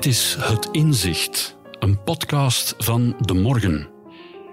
[0.00, 3.88] Dit is Het Inzicht, een podcast van De Morgen.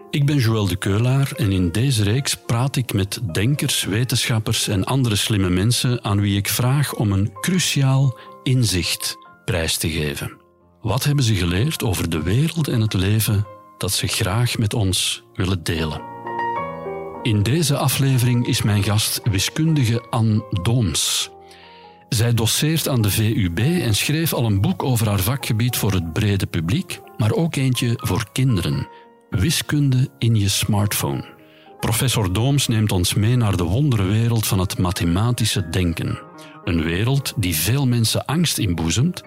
[0.09, 4.83] Ik ben Joël de Keulaar en in deze reeks praat ik met denkers, wetenschappers en
[4.83, 10.37] andere slimme mensen aan wie ik vraag om een cruciaal inzicht prijs te geven.
[10.81, 15.23] Wat hebben ze geleerd over de wereld en het leven dat ze graag met ons
[15.33, 16.01] willen delen?
[17.21, 21.29] In deze aflevering is mijn gast wiskundige Anne Dooms.
[22.09, 26.13] Zij doseert aan de VUB en schreef al een boek over haar vakgebied voor het
[26.13, 28.87] brede publiek, maar ook eentje voor kinderen.
[29.29, 31.25] Wiskunde in je smartphone.
[31.79, 36.19] Professor Dooms neemt ons mee naar de wonderwereld van het mathematische denken.
[36.63, 39.23] Een wereld die veel mensen angst inboezemt,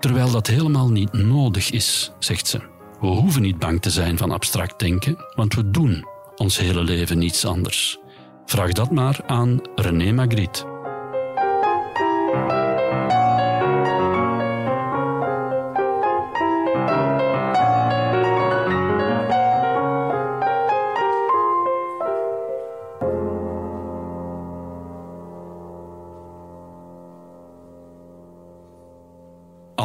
[0.00, 2.60] terwijl dat helemaal niet nodig is, zegt ze.
[3.00, 6.04] We hoeven niet bang te zijn van abstract denken, want we doen
[6.36, 7.98] ons hele leven niets anders.
[8.46, 10.79] Vraag dat maar aan René Magritte.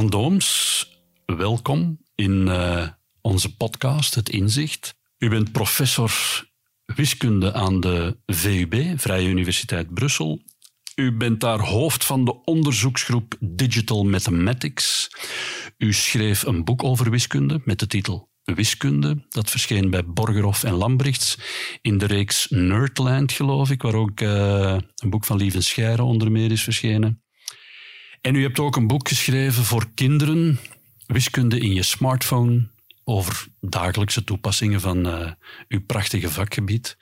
[0.05, 0.87] Anne Dooms,
[1.25, 2.87] welkom in uh,
[3.21, 4.95] onze podcast Het Inzicht.
[5.17, 6.11] U bent professor
[6.85, 10.41] wiskunde aan de VUB, Vrije Universiteit Brussel.
[10.95, 15.09] U bent daar hoofd van de onderzoeksgroep Digital Mathematics.
[15.77, 19.25] U schreef een boek over wiskunde met de titel Wiskunde.
[19.29, 21.37] Dat verscheen bij Borgerhoff en Lambrichts
[21.81, 26.31] in de reeks Nerdland, geloof ik, waar ook uh, een boek van Lieven Scheire onder
[26.31, 27.24] meer is verschenen.
[28.25, 30.59] En u hebt ook een boek geschreven voor kinderen,
[31.07, 32.67] wiskunde in je smartphone,
[33.03, 35.31] over dagelijkse toepassingen van uh,
[35.67, 36.97] uw prachtige vakgebied.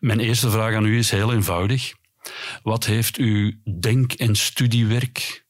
[0.00, 1.92] Mijn eerste vraag aan u is heel eenvoudig.
[2.62, 5.44] Wat heeft uw denk- en studiewerk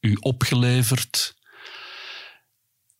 [0.00, 1.36] u opgeleverd?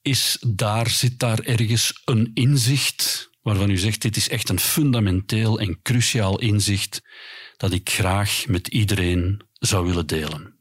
[0.03, 5.61] Is daar, zit daar ergens een inzicht waarvan u zegt, dit is echt een fundamenteel
[5.61, 7.03] en cruciaal inzicht
[7.57, 10.58] dat ik graag met iedereen zou willen delen?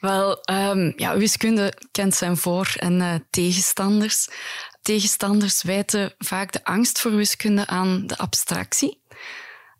[0.00, 4.28] Wel, um, ja, wiskunde kent zijn voor- en uh, tegenstanders.
[4.82, 9.02] Tegenstanders wijten vaak de angst voor wiskunde aan de abstractie.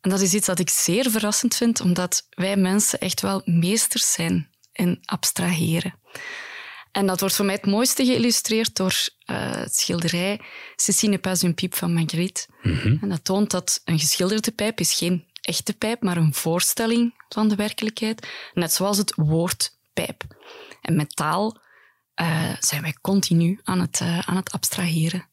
[0.00, 4.12] En dat is iets dat ik zeer verrassend vind, omdat wij mensen echt wel meesters
[4.12, 5.94] zijn in abstraheren.
[6.92, 8.94] En dat wordt voor mij het mooiste geïllustreerd door
[9.26, 10.41] uh, het schilderij
[10.76, 12.47] Cécine pas une pipe van Magritte.
[12.62, 12.98] Mm -hmm.
[13.00, 17.48] En dat toont dat een geschilderde pijp is geen echte pijp, maar een voorstelling van
[17.48, 18.28] de werkelijkheid.
[18.54, 20.25] Net zoals het woord pijp.
[20.82, 21.60] En met taal
[22.20, 25.26] uh, zijn wij continu aan het, uh, aan het abstraheren.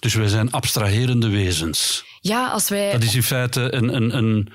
[0.00, 2.04] Dus wij zijn abstraherende wezens.
[2.20, 2.92] Ja, als wij.
[2.92, 3.94] Dat is in feite een.
[3.94, 4.52] een, een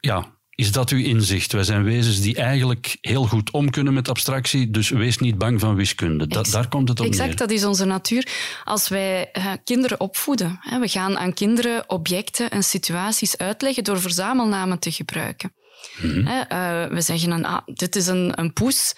[0.00, 1.52] ja, is dat uw inzicht?
[1.52, 5.60] Wij zijn wezens die eigenlijk heel goed om kunnen met abstractie, dus wees niet bang
[5.60, 6.26] van wiskunde.
[6.26, 7.36] Da daar komt het op exact, neer.
[7.36, 8.28] dat is onze natuur.
[8.64, 14.00] Als wij uh, kinderen opvoeden, hè, we gaan aan kinderen objecten en situaties uitleggen door
[14.00, 15.52] verzamelnamen te gebruiken.
[15.96, 16.26] Mm -hmm.
[16.26, 18.94] uh, we zeggen dan, ah, dit is een, een poes.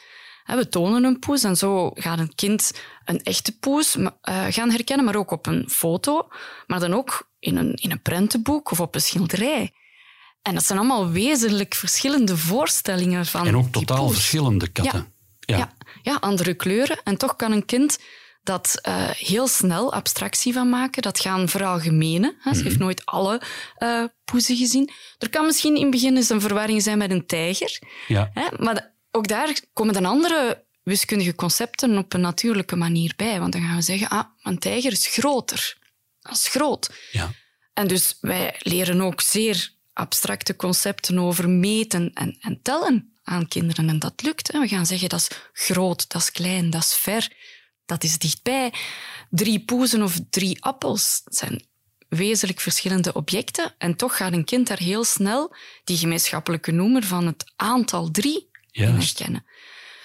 [0.47, 2.71] We tonen een poes en zo gaat een kind
[3.05, 4.11] een echte poes uh,
[4.49, 6.29] gaan herkennen, maar ook op een foto,
[6.67, 9.73] maar dan ook in een, in een prentenboek of op een schilderij.
[10.43, 13.47] En dat zijn allemaal wezenlijk verschillende voorstellingen van.
[13.47, 15.13] En ook totaal verschillende katten.
[15.41, 15.59] Ja, ja.
[15.59, 15.73] ja,
[16.03, 17.01] ja andere kleuren.
[17.05, 17.99] En toch kan een kind
[18.47, 21.03] dat uh, heel snel abstractie van maken.
[21.03, 22.37] Dat gaan veralgemenen.
[22.39, 22.55] Hè.
[22.55, 23.43] Ze heeft nooit alle
[23.79, 24.91] uh, poezen gezien.
[25.19, 27.79] Er kan misschien in het begin eens een verwarring zijn met een tijger.
[28.07, 28.31] Ja.
[28.35, 33.41] Hè, maar ook daar komen dan andere wiskundige concepten op een natuurlijke manier bij.
[33.41, 35.77] Want dan gaan we zeggen, ah, een tijger is groter.
[36.21, 36.91] Dat is groot.
[37.13, 37.31] Ja.
[37.75, 43.89] En dus wij leren ook zeer abstracte concepten over meten en, en tellen aan kinderen.
[43.89, 44.53] En dat lukt.
[44.53, 44.61] Hè.
[44.61, 47.33] We gaan zeggen, dat is groot, dat is klein, dat is ver,
[47.87, 48.73] dat is dichtbij.
[49.31, 51.67] Drie poezen of drie appels zijn
[52.09, 53.75] wezenlijk verschillende objecten.
[53.79, 55.55] En toch gaat een kind daar heel snel
[55.85, 59.45] die gemeenschappelijke noemer van het aantal drie in herkennen.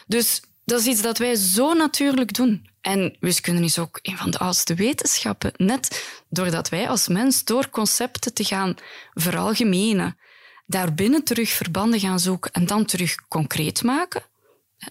[0.07, 2.69] Dus dat is iets dat wij zo natuurlijk doen.
[2.81, 5.53] En wiskunde is ook een van de oudste wetenschappen.
[5.57, 8.75] Net doordat wij als mens door concepten te gaan
[9.13, 10.17] veralgemenen,
[10.65, 14.23] daarbinnen terug verbanden gaan zoeken en dan terug concreet maken,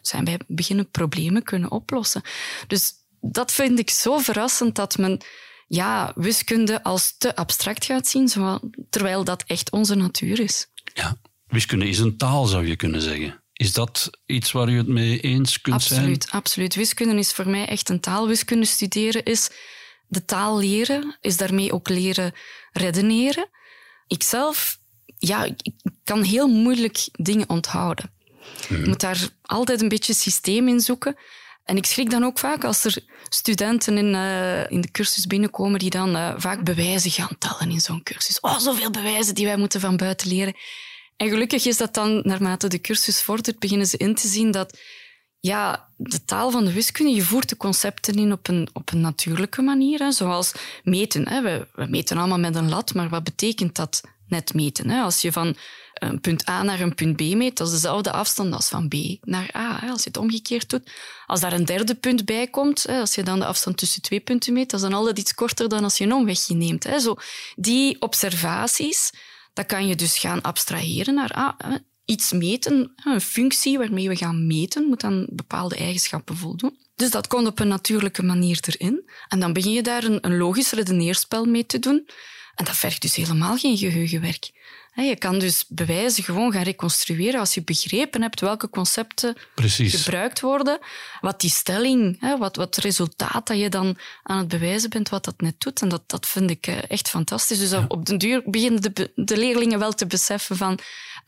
[0.02, 2.22] zijn wij beginnen problemen kunnen oplossen.
[2.66, 5.20] Dus dat vind ik zo verrassend dat men
[5.66, 8.30] ja, wiskunde als te abstract gaat zien,
[8.90, 10.66] terwijl dat echt onze natuur is.
[10.94, 11.16] Ja,
[11.46, 13.42] wiskunde is een taal, zou je kunnen zeggen.
[13.52, 16.12] Is dat iets waar u het mee eens kunt absoluut, zijn?
[16.12, 16.74] Absoluut, absoluut.
[16.74, 18.26] Wiskunde is voor mij echt een taal.
[18.26, 19.50] Wiskunde studeren is
[20.06, 22.32] de taal leren, is daarmee ook leren
[22.72, 23.48] redeneren.
[24.06, 24.78] Ikzelf,
[25.18, 25.72] ja, ik
[26.04, 28.12] kan heel moeilijk dingen onthouden.
[28.68, 31.16] Je moet daar altijd een beetje systeem in zoeken.
[31.64, 32.98] En ik schrik dan ook vaak als er
[33.28, 37.80] studenten in, uh, in de cursus binnenkomen die dan uh, vaak bewijzen gaan tellen in
[37.80, 38.40] zo'n cursus.
[38.40, 40.54] Oh, zoveel bewijzen die wij moeten van buiten leren.
[41.16, 44.78] En gelukkig is dat dan, naarmate de cursus vordert, beginnen ze in te zien dat
[45.40, 49.00] ja, de taal van de wiskunde, je voert de concepten in op een, op een
[49.00, 50.12] natuurlijke manier.
[50.12, 51.28] Zoals meten.
[51.28, 51.42] Hè.
[51.42, 54.90] We, we meten allemaal met een lat, maar wat betekent dat net meten?
[54.90, 55.00] Hè?
[55.00, 55.56] Als je van
[56.00, 58.94] een punt A naar een punt B meet, dat is dezelfde afstand als van B
[59.20, 60.90] naar A, als je het omgekeerd doet.
[61.26, 64.52] Als daar een derde punt bij komt, als je dan de afstand tussen twee punten
[64.52, 66.88] meet, dat is dan altijd iets korter dan als je een omwegje neemt.
[66.98, 67.16] Zo,
[67.56, 69.10] die observaties,
[69.52, 71.74] dat kan je dus gaan abstraheren naar ah,
[72.04, 72.92] iets meten.
[73.04, 76.78] Een functie waarmee we gaan meten moet aan bepaalde eigenschappen voldoen.
[76.96, 79.10] Dus dat komt op een natuurlijke manier erin.
[79.28, 82.08] En dan begin je daar een, een logisch redeneerspel mee te doen.
[82.54, 84.50] En dat vergt dus helemaal geen geheugenwerk.
[84.94, 89.94] Je kan dus bewijzen gewoon gaan reconstrueren als je begrepen hebt welke concepten Precies.
[89.94, 90.78] gebruikt worden,
[91.20, 95.40] wat die stelling, wat, wat resultaat dat je dan aan het bewijzen bent, wat dat
[95.40, 95.82] net doet.
[95.82, 97.58] En dat, dat vind ik eh, echt fantastisch.
[97.58, 100.78] Dus op den duur beginnen de, de leerlingen wel te beseffen van,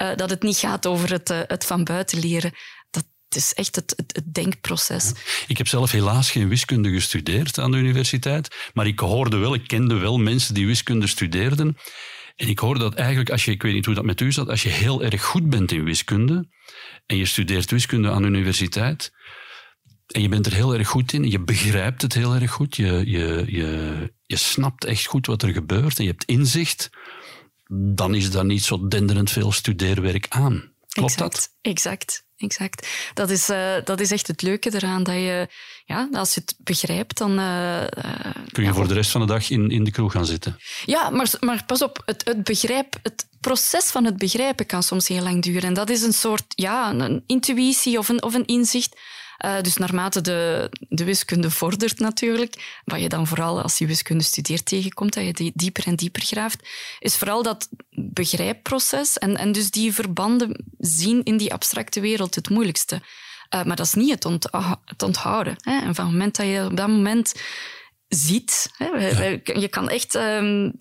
[0.03, 2.53] uh, dat het niet gaat over het, uh, het van buiten leren.
[2.91, 5.13] Dat het is echt het, het, het denkproces.
[5.47, 9.67] Ik heb zelf helaas geen wiskunde gestudeerd aan de universiteit, maar ik hoorde wel, ik
[9.67, 11.77] kende wel mensen die wiskunde studeerden.
[12.37, 14.49] En ik hoor dat eigenlijk, als je, ik weet niet hoe dat met u zat,
[14.49, 16.49] als je heel erg goed bent in wiskunde
[17.07, 19.13] en je studeert wiskunde aan de universiteit
[20.07, 23.03] en je bent er heel erg goed in, je begrijpt het heel erg goed, je,
[23.07, 26.91] je, je, je snapt echt goed wat er gebeurt en je hebt inzicht,
[27.95, 30.71] dan is daar niet zo denderend veel studeerwerk aan.
[30.89, 31.49] Klopt dat?
[31.61, 32.89] Exact exact.
[33.15, 35.03] Dat is, uh, dat is echt het leuke eraan.
[35.03, 35.49] Dat je,
[35.85, 37.39] ja, als je het begrijpt, dan...
[37.39, 37.85] Uh,
[38.53, 40.59] Kun je ja, voor de rest van de dag in, in de kroeg gaan zitten.
[40.85, 45.09] Ja, maar, maar pas op, het, het begrijp, het proces van het begrijpen kan soms
[45.09, 45.63] heel lang duren.
[45.63, 48.97] En dat is een soort ja, een intuïtie of een, of een inzicht
[49.45, 54.25] uh, dus naarmate de, de wiskunde vordert natuurlijk, wat je dan vooral als je wiskunde
[54.25, 56.69] studeert tegenkomt, dat je die dieper en dieper graaft,
[56.99, 62.49] is vooral dat begrijpproces en, en dus die verbanden zien in die abstracte wereld het
[62.49, 62.95] moeilijkste.
[62.95, 64.49] Uh, maar dat is niet het, ont
[64.85, 65.57] het onthouden.
[65.61, 65.73] Hè.
[65.73, 67.35] En van het moment dat je op dat moment
[68.09, 68.71] ziet.
[68.77, 69.39] Hè, ja.
[69.45, 70.73] Je kan echt um,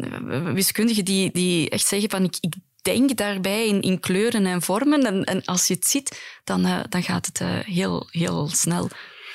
[0.53, 5.25] wiskundigen die, die echt zeggen van ik, ik denk daarbij in, in kleuren en vormen.
[5.25, 8.89] En, als je het ziet, dan, uh, dan gaat het uh, heel, heel snel.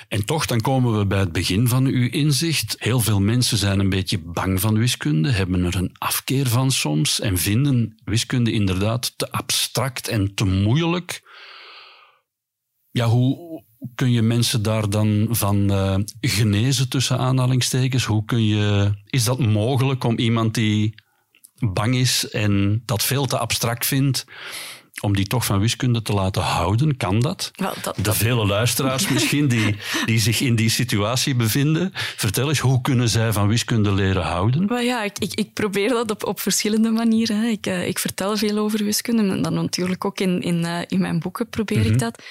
[0.09, 2.77] En toch, dan komen we bij het begin van uw inzicht.
[2.79, 7.21] Heel veel mensen zijn een beetje bang van wiskunde, hebben er een afkeer van soms
[7.21, 11.23] en vinden wiskunde inderdaad te abstract en te moeilijk.
[12.91, 13.65] Ja, hoe
[13.95, 18.05] kun je mensen daar dan van uh, genezen tussen aanhalingstekens?
[18.05, 20.95] Hoe kun je, is dat mogelijk om iemand die
[21.59, 24.25] bang is en dat veel te abstract vindt,
[25.01, 26.97] om die toch van wiskunde te laten houden?
[26.97, 27.51] Kan dat?
[27.55, 31.91] Wel, dat de vele luisteraars misschien die, die zich in die situatie bevinden.
[31.95, 34.67] Vertel eens, hoe kunnen zij van wiskunde leren houden?
[34.67, 37.41] Wel ja, ik, ik, ik probeer dat op, op verschillende manieren.
[37.41, 37.49] Hè.
[37.49, 41.01] Ik, uh, ik vertel veel over wiskunde en dan natuurlijk ook in, in, uh, in
[41.01, 41.93] mijn boeken probeer mm -hmm.
[41.93, 42.23] ik dat.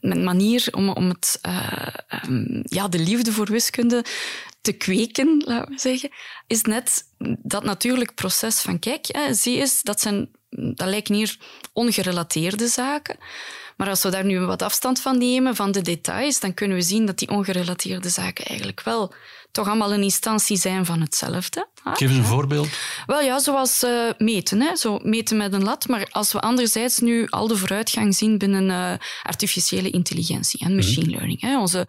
[0.00, 1.86] Mijn manier om, om het, uh,
[2.28, 4.04] um, ja, de liefde voor wiskunde
[4.62, 6.10] te kweken, laten we zeggen,
[6.46, 7.04] is net
[7.42, 11.36] dat natuurlijk proces van kijk, hè, zie eens, dat, zijn, dat lijken hier
[11.72, 13.16] ongerelateerde zaken.
[13.76, 16.82] Maar als we daar nu wat afstand van nemen, van de details, dan kunnen we
[16.82, 19.14] zien dat die ongerelateerde zaken eigenlijk wel
[19.50, 21.68] toch allemaal een instantie zijn van hetzelfde.
[21.84, 22.68] Geef eens een voorbeeld.
[23.06, 24.60] Wel ja, zoals uh, meten.
[24.60, 24.76] Hè.
[24.76, 25.88] Zo meten met een lat.
[25.88, 28.92] Maar als we anderzijds nu al de vooruitgang zien binnen uh,
[29.22, 31.12] artificiële intelligentie en machine mm.
[31.12, 31.40] learning.
[31.40, 31.58] Hè.
[31.58, 31.86] Onze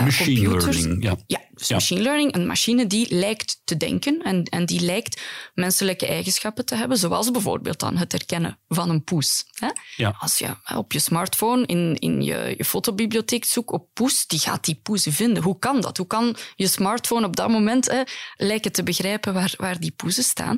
[0.00, 0.76] machine computers.
[0.76, 1.16] learning, ja.
[1.26, 1.74] Ja, dus ja.
[1.74, 5.22] machine learning, een machine die lijkt te denken en, en die lijkt
[5.54, 9.44] menselijke eigenschappen te hebben, zoals bijvoorbeeld dan het herkennen van een poes.
[9.58, 9.68] Hè?
[9.96, 10.16] Ja.
[10.18, 14.64] Als je op je smartphone in, in je, je fotobibliotheek zoekt op poes, die gaat
[14.64, 15.42] die poes vinden.
[15.42, 15.96] Hoe kan dat?
[15.96, 18.02] Hoe kan je smartphone op dat moment hè,
[18.36, 20.56] lijken te begrijpen waar, waar die poezen staan?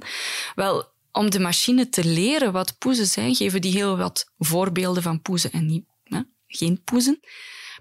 [0.55, 5.23] Wel, om de machine te leren wat poezen zijn, geven die heel wat voorbeelden van
[5.23, 7.21] poezen en niet, hè, geen poezen.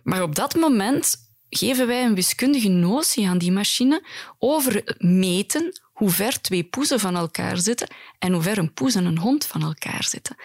[0.03, 1.15] Maar op dat moment
[1.57, 4.03] geven wij een wiskundige notie aan die machine
[4.39, 7.87] over meten hoe ver twee poezen van elkaar zitten
[8.19, 10.35] en hoe ver een poes en een hond van elkaar zitten.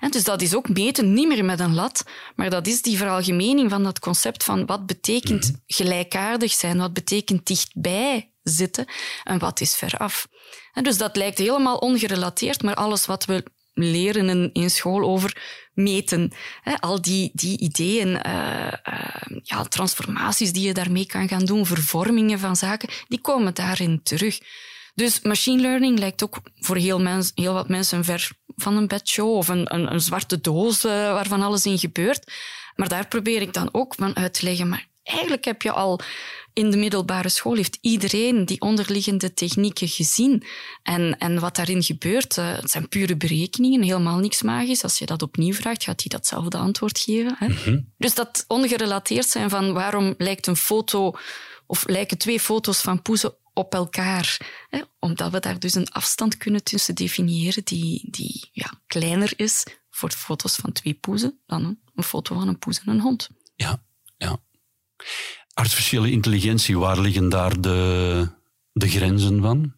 [0.00, 2.04] En dus dat is ook meten, niet meer met een lat,
[2.34, 7.46] maar dat is die veralgemening van dat concept van wat betekent gelijkaardig zijn, wat betekent
[7.46, 8.86] dichtbij zitten
[9.22, 10.28] en wat is veraf.
[10.72, 13.44] En dus dat lijkt helemaal ongerelateerd, maar alles wat we
[13.74, 15.36] leren in, in school over
[15.76, 16.32] meten.
[16.80, 22.38] Al die, die ideeën, uh, uh, ja, transformaties die je daarmee kan gaan doen, vervormingen
[22.38, 24.38] van zaken, die komen daarin terug.
[24.94, 29.36] Dus machine learning lijkt ook voor heel, mens, heel wat mensen ver van een bedshow
[29.36, 32.32] of een, een, zwarte doos uh, waarvan alles in gebeurt.
[32.74, 34.68] Maar daar probeer ik dan ook van uit te leggen.
[34.68, 36.00] Maar eigenlijk heb je al
[36.56, 40.42] in de middelbare school heeft iedereen die onderliggende technieken gezien.
[40.82, 44.82] En, en wat daarin gebeurt, uh, het zijn pure berekeningen, helemaal niks magisch.
[44.82, 47.36] Als je dat opnieuw vraagt, gaat hij datzelfde antwoord geven.
[47.38, 47.48] Hè?
[47.48, 47.80] Mhm.
[47.98, 51.12] Dus dat ongerelateerd zijn van waarom lijkt een foto
[51.66, 54.38] of lijken twee foto's van poezen op elkaar.
[54.68, 54.80] Hè?
[54.98, 60.10] Omdat we daar dus een afstand kunnen tussen definiëren die, die ja, kleiner is voor
[60.10, 63.28] foto's van twee poezen dan een foto van een poes en een hond.
[63.54, 63.82] Ja,
[64.16, 64.42] ja.
[65.56, 68.28] Artificiële intelligentie, waar liggen daar de,
[68.72, 69.72] de grenzen van?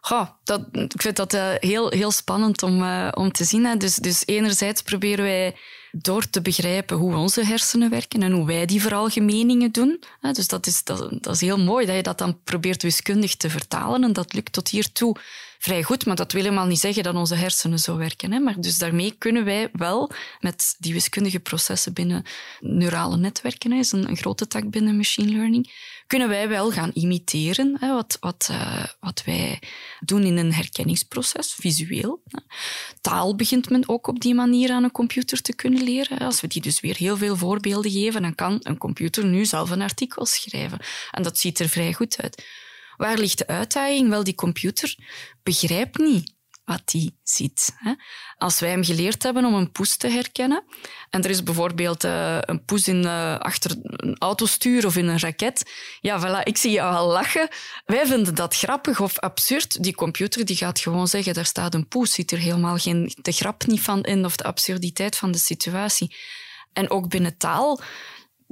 [0.00, 3.64] Goh, dat, ik vind dat uh, heel, heel spannend om, uh, om te zien.
[3.64, 3.76] Hè.
[3.76, 5.56] Dus, dus enerzijds proberen wij
[5.92, 10.02] door te begrijpen hoe onze hersenen werken en hoe wij die veralgemeningen doen.
[10.20, 10.32] Hè.
[10.32, 13.50] Dus dat is, dat, dat is heel mooi dat je dat dan probeert wiskundig te
[13.50, 15.16] vertalen en dat lukt tot hiertoe
[15.62, 18.32] vrij goed, maar dat wil helemaal niet zeggen dat onze hersenen zo werken.
[18.32, 18.38] Hè.
[18.38, 22.24] Maar dus daarmee kunnen wij wel met die wiskundige processen binnen
[22.60, 25.72] neurale netwerken, hè, is een, grote tak binnen machine learning,
[26.06, 29.62] kunnen wij wel gaan imiteren hè, wat, wat, uh, wat wij
[30.00, 32.22] doen in een herkenningsproces, visueel.
[32.28, 32.38] Hè.
[33.00, 36.18] Taal begint men ook op die manier aan een computer te kunnen leren.
[36.18, 39.70] Als we die dus weer heel veel voorbeelden geven, dan kan een computer nu zelf
[39.70, 40.78] een artikel schrijven.
[41.10, 42.44] En dat ziet er vrij goed uit.
[43.02, 44.08] Waar ligt de uitdaging?
[44.08, 44.96] Wel, die computer
[45.42, 47.74] begrijpt niet wat die ziet.
[48.38, 50.64] Als wij hem geleerd hebben om een poes te herkennen,
[51.10, 55.18] en er is bijvoorbeeld uh, een poes in, uh, achter een autostuur of in een
[55.18, 57.48] raket, ja, voilà, ik zie jou al lachen.
[57.84, 59.82] Wij vinden dat grappig of absurd.
[59.82, 63.32] Die computer die gaat gewoon zeggen, daar staat een poes, ziet er helemaal geen, de
[63.32, 66.16] grap niet van in of de absurditeit van de situatie.
[66.72, 67.80] En ook binnen taal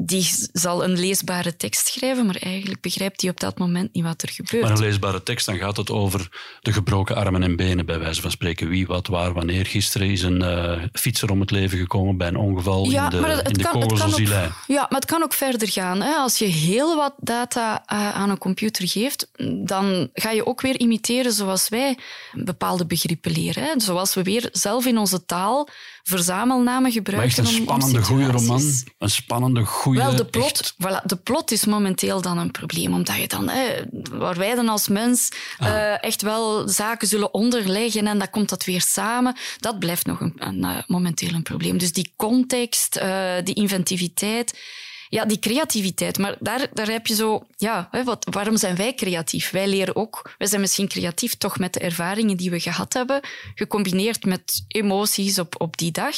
[0.02, 4.22] die zal een leesbare tekst schrijven, maar eigenlijk begrijpt hij op dat moment niet wat
[4.22, 4.62] er gebeurt.
[4.62, 6.28] Maar een leesbare tekst, dan gaat het over
[6.60, 8.68] de gebroken armen en benen, bij wijze van spreken.
[8.68, 9.66] Wie, wat, waar, wanneer.
[9.66, 13.20] Gisteren is een uh, fietser om het leven gekomen bij een ongeval ja, in de,
[13.20, 16.00] maar het, in de kan, Ja, maar het kan ook verder gaan.
[16.00, 16.14] Hè.
[16.14, 19.30] Als je heel wat data uh, aan een computer geeft,
[19.64, 21.98] dan ga je ook weer imiteren zoals wij
[22.32, 23.62] bepaalde begrippen leren.
[23.62, 23.80] Hè.
[23.80, 25.68] Zoals we weer zelf in onze taal
[26.02, 27.42] verzamelnamen gebruiken.
[27.42, 28.62] Maar echt een spannende, goede roman.
[28.98, 29.98] Een spannende, goede...
[29.98, 33.82] Wel, de plot, voilà, de plot is momenteel dan een probleem, omdat je dan, hè,
[34.10, 35.28] waar wij dan als mens
[35.58, 35.68] ah.
[35.68, 40.20] uh, echt wel zaken zullen onderleggen en dan komt dat weer samen, dat blijft nog
[40.20, 41.78] een, een uh, momenteel een probleem.
[41.78, 44.58] Dus die context, uh, die inventiviteit
[45.10, 46.18] ja, die creativiteit.
[46.18, 49.50] Maar daar, daar heb je zo, ja, hè, wat, waarom zijn wij creatief?
[49.50, 53.20] Wij leren ook, wij zijn misschien creatief toch met de ervaringen die we gehad hebben,
[53.54, 56.16] gecombineerd met emoties op, op die dag.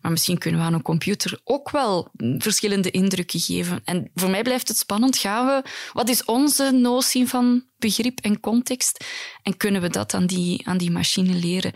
[0.00, 3.80] Maar misschien kunnen we aan een computer ook wel verschillende indrukken geven.
[3.84, 5.16] En voor mij blijft het spannend.
[5.16, 9.04] Gaan we, wat is onze notie van begrip en context?
[9.42, 11.72] En kunnen we dat aan die, aan die machine leren?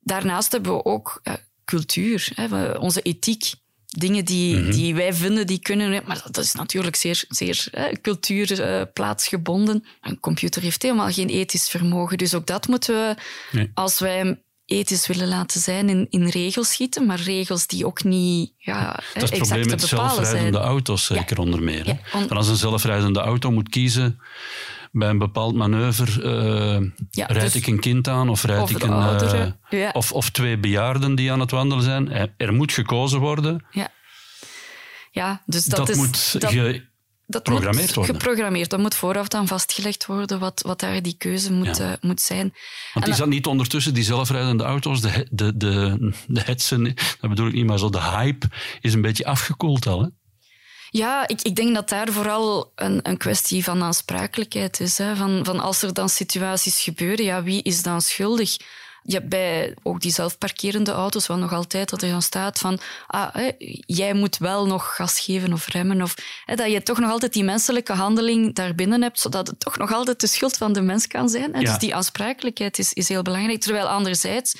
[0.00, 1.22] Daarnaast hebben we ook
[1.64, 2.32] cultuur,
[2.78, 3.60] onze ethiek
[3.98, 4.70] dingen die, mhm.
[4.70, 6.02] die wij vinden, die kunnen...
[6.06, 9.82] Maar dat is natuurlijk zeer, zeer hè, cultuurplaatsgebonden.
[9.84, 12.18] Uh, een computer heeft helemaal geen ethisch vermogen.
[12.18, 16.72] Dus ook dat moeten we, als wij hem ethisch willen laten zijn, in, in regels
[16.72, 17.06] schieten.
[17.06, 21.62] Maar regels die ook niet ja, Dat is het probleem met zelfrijdende auto's zeker onder
[21.62, 21.86] meer.
[21.86, 24.20] Ja, als een zelfrijdende auto moet kiezen
[24.92, 29.54] bij een bepaald manoeuvre uh, rijd dus ik een kind aan of rijd ik een...
[29.70, 32.32] Uh, of, of twee bejaarden die aan het wandelen zijn.
[32.36, 33.66] Er moet gekozen worden.
[33.70, 33.88] Ja,
[35.10, 35.96] ja dus dat, dat is...
[35.96, 36.52] Moet dat,
[37.32, 38.14] dat geprogrammeerd worden.
[38.14, 38.70] Geprogrammeerd.
[38.70, 41.90] Dat moet vooraf dan vastgelegd worden wat, wat daar die keuze moet, ja.
[41.90, 42.54] uh, moet zijn.
[42.94, 46.84] Want is dat niet ondertussen, die zelfrijdende auto's, de, de, de, de hetsen,
[47.20, 48.46] dat bedoel ik niet, maar zo de hype
[48.80, 50.08] is een beetje afgekoeld al, hè?
[50.92, 54.98] Ja, ik, ik denk dat daar vooral een, een kwestie van aansprakelijkheid is.
[54.98, 55.16] Hè.
[55.16, 58.56] Van, van als er dan situaties gebeuren, ja, wie is dan schuldig?
[59.02, 62.80] Je hebt bij ook die zelfparkerende auto's wel nog altijd dat er dan staat van
[63.06, 63.50] ah, hè,
[63.86, 66.02] jij moet wel nog gas geven of remmen.
[66.02, 69.76] Of hè, dat je toch nog altijd die menselijke handeling daarbinnen hebt, zodat het toch
[69.76, 71.54] nog altijd de schuld van de mens kan zijn.
[71.54, 71.60] Hè.
[71.60, 73.60] Dus die aansprakelijkheid is, is heel belangrijk.
[73.60, 74.54] Terwijl anderzijds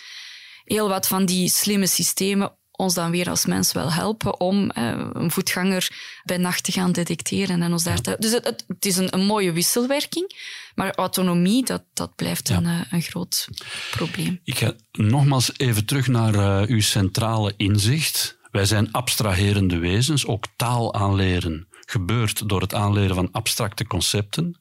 [0.64, 5.08] heel wat van die slimme systemen ons dan weer als mens wel helpen om eh,
[5.12, 5.88] een voetganger
[6.24, 8.16] bij nacht te gaan detecteren en ons daar te...
[8.18, 10.32] Dus het, het is een, een, mooie wisselwerking,
[10.74, 13.48] maar autonomie, dat, dat blijft een, uh, een groot
[13.90, 14.40] probleem.
[14.44, 18.38] Ik ga nogmaals even terug naar uh, uw centrale inzicht.
[18.50, 24.58] Wij zijn abstraherende wezens, ook taal aanleren gebeurt door het aanleren van abstracte concepten.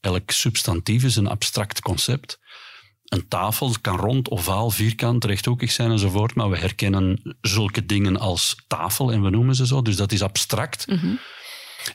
[0.00, 2.38] Elk substantief is een abstract concept
[3.08, 8.56] een tafel kan rond, ovaal, vierkant, rechthoekig zijn enzovoort, maar we herkennen zulke dingen als
[8.66, 10.86] tafel en we noemen ze zo, dus dat is abstract.
[10.86, 11.14] Mhm.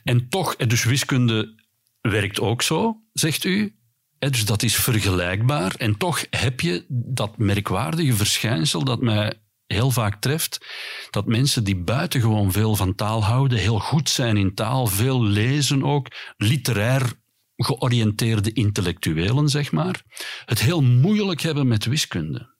[0.03, 1.61] En toch, dus wiskunde
[2.01, 3.77] werkt ook zo, zegt u.
[4.19, 5.75] Dus dat is vergelijkbaar.
[5.75, 9.33] En toch heb je dat merkwaardige verschijnsel dat mij
[9.65, 10.65] heel vaak treft,
[11.09, 15.83] dat mensen die buitengewoon veel van taal houden, heel goed zijn in taal, veel lezen
[15.83, 17.21] ook, literair
[17.63, 20.03] georiënteerde intellectuelen, zeg maar,
[20.45, 22.55] het heel moeilijk hebben met wiskunde.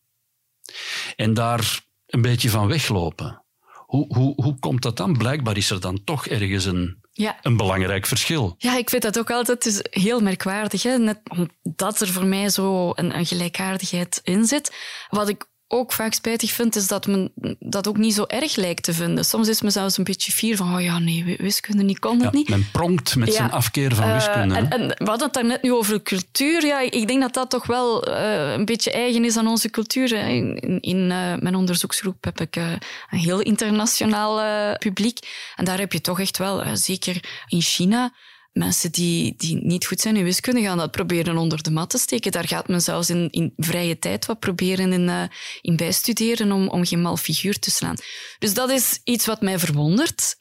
[1.16, 3.44] En daar een beetje van weglopen.
[3.86, 5.18] Hoe, hoe, hoe komt dat dan?
[5.18, 7.38] Blijkbaar is er dan toch ergens een, ja.
[7.42, 8.56] een belangrijk verschil.
[8.58, 10.84] Ja, ik vind dat ook altijd is heel merkwaardig.
[10.84, 10.98] Hè?
[10.98, 14.76] Net omdat er voor mij zo een, een gelijkaardigheid in zit.
[15.10, 18.84] Wat ik ook vaak spijtig vind, is dat men dat ook niet zo erg lijkt
[18.84, 19.26] te vinden.
[19.26, 22.34] Soms is men zelfs een beetje fier van, oh ja, nee, wiskunde niet, kon het
[22.34, 22.50] niet.
[22.50, 24.56] Men pronkt met zijn afkeer van uh, wiskunde.
[24.56, 26.66] En, en, we hadden het daar net nu over cultuur.
[26.66, 30.12] Ja, ik denk dat dat toch wel uh, een beetje eigen is aan onze cultuur.
[30.14, 32.80] In, in uh, mijn onderzoeksgroep heb ik een
[33.20, 35.20] heel internationaal publiek.
[35.56, 38.14] En daar heb je toch echt wel, zeker in China
[38.54, 41.98] mensen die, die niet goed zijn in wiskunde gaan dat proberen onder de mat te
[41.98, 42.32] steken.
[42.32, 45.24] Daar gaat men zelfs in, in vrije tijd wat proberen in, uh,
[45.62, 47.96] in bijstuderen om, om geen mal figuur te slaan.
[48.40, 50.36] Dus dat is iets wat mij verwondert.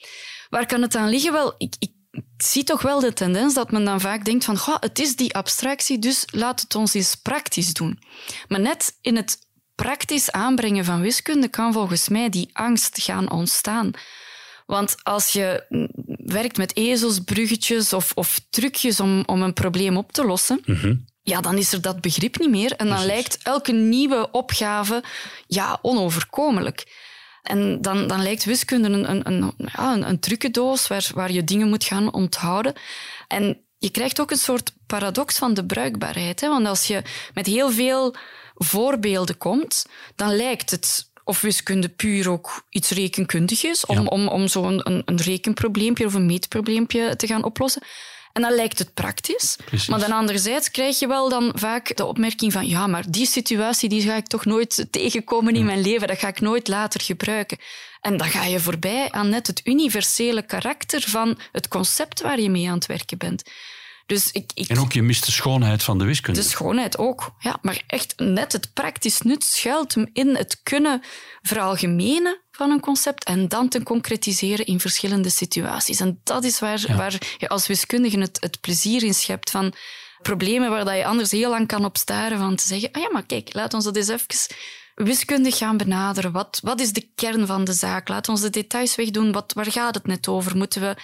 [0.49, 1.33] Waar kan het aan liggen?
[1.33, 1.93] Wel, ik, ik
[2.37, 5.35] zie toch wel de tendens dat men dan vaak denkt van goh, het is die
[5.35, 7.99] abstractie, dus laat het ons eens praktisch doen.
[8.49, 9.39] Maar net in het
[9.75, 13.91] praktisch aanbrengen van wiskunde kan volgens mij die angst gaan ontstaan.
[14.73, 15.65] Want als je
[16.25, 20.95] werkt met ezels, bruggetjes of, of trucjes om, om een probleem op te lossen, mhm.
[21.23, 22.73] ja, dan is er dat begrip niet meer.
[22.73, 25.03] En dan lijkt elke nieuwe opgave
[25.47, 26.85] ja, onoverkomelijk.
[27.43, 31.45] En dan, dan lijkt wiskunde een, een, een, ja, een, een trucendoos waar, waar je
[31.45, 32.75] dingen moet gaan onthouden.
[33.29, 36.41] En je krijgt ook een soort paradox van de bruikbaarheid.
[36.41, 36.49] Hè?
[36.49, 37.03] Want als je
[37.35, 38.15] met heel veel
[38.55, 39.87] voorbeelden komt,
[40.17, 45.03] dan lijkt het of wiskunde puur ook iets rekenkundig is, om, om, om zo'n een,
[45.05, 47.83] een rekenprobleempje of een meetprobleempje te gaan oplossen.
[48.33, 49.57] En dan lijkt het praktisch.
[49.89, 53.89] Maar dan anderzijds krijg je wel dan vaak de opmerking van ja, maar die situatie
[53.89, 56.09] die ga ik toch nooit tegenkomen in mijn leven.
[56.09, 57.59] Dat ga ik nooit later gebruiken.
[58.01, 62.51] En dan ga je voorbij aan net het universele karakter van het concept waar je
[62.51, 63.43] mee aan het werken bent.
[64.07, 66.41] Dus ik, ik, en ook je mist de schoonheid van de wiskunde.
[66.41, 67.59] De schoonheid ook, ja.
[67.63, 71.03] Maar echt net het praktisch nut schuilt hem in het kunnen
[71.43, 76.01] veralgemenen van een concept en dan te concretiseren in verschillende situaties.
[76.01, 79.75] En dat is waar, waar je als wiskundige het, het plezier in schept van
[80.23, 83.09] problemen waar dat je anders heel lang kan op staren van te zeggen, ah ja,
[83.13, 84.57] maar kijk, laat ons dat eens even
[84.95, 86.33] wiskundig gaan benaderen.
[86.33, 88.09] Wat, wat is de kern van de zaak?
[88.09, 89.33] Laat ons de details wegdoen.
[89.33, 90.57] Wat, waar gaat het net over?
[90.57, 90.97] Moeten we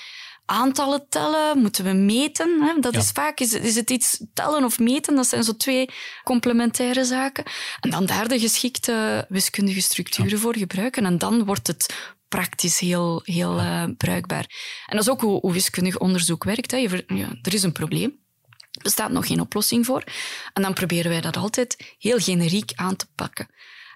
[0.49, 1.59] aantallen tellen?
[1.59, 2.63] Moeten we meten?
[2.63, 2.81] Hè?
[2.81, 5.15] Dat is vaak, is, is het iets tellen of meten?
[5.15, 5.91] Dat zijn zo twee
[6.25, 7.45] complementaire zaken.
[7.81, 11.05] En dan daar de geschikte wiskundige structuren voor gebruiken.
[11.05, 11.95] En dan wordt het
[12.29, 14.47] praktisch heel, heel uh, bruikbaar.
[14.87, 16.71] En dat is ook hoe, hoe wiskundig onderzoek werkt.
[16.71, 16.77] Hè.
[16.77, 18.19] Je, ja, er is een probleem.
[18.71, 20.05] Er bestaat nog geen oplossing voor.
[20.53, 23.49] En dan proberen wij dat altijd heel generiek aan te pakken.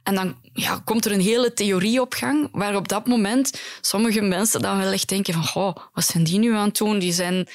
[0.02, 4.20] En dan ja, komt er een hele theorie op gang, waar op dat moment sommige
[4.20, 6.98] mensen dan wel echt denken van, goh, wat zijn die nu aan het doen?
[6.98, 7.48] Die zijn,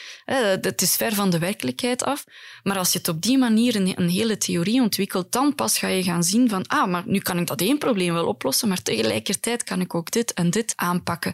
[0.61, 2.23] het is ver van de werkelijkheid af.
[2.63, 5.87] Maar als je het op die manier een, een, hele theorie ontwikkelt, dan pas ga
[5.87, 8.81] je gaan zien van, ah, maar nu kan ik dat één probleem wel oplossen, maar
[8.81, 11.33] tegelijkertijd kan ik ook dit en dit aanpakken.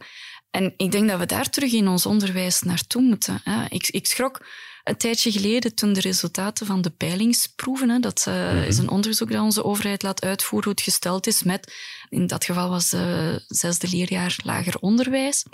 [0.52, 3.42] En ik denk dat we daar terug in ons onderwijs naartoe moeten.
[3.70, 4.46] Ik, ik schrok
[4.84, 9.32] een tijdje geleden, toen de resultaten van de peilingsproeven, hè, dat uh, is een onderzoek
[9.32, 11.74] dat onze overheid laat uitvoeren, hoe het gesteld is met,
[12.10, 15.46] in dat geval was uh, zesde leerjaar lager onderwijs.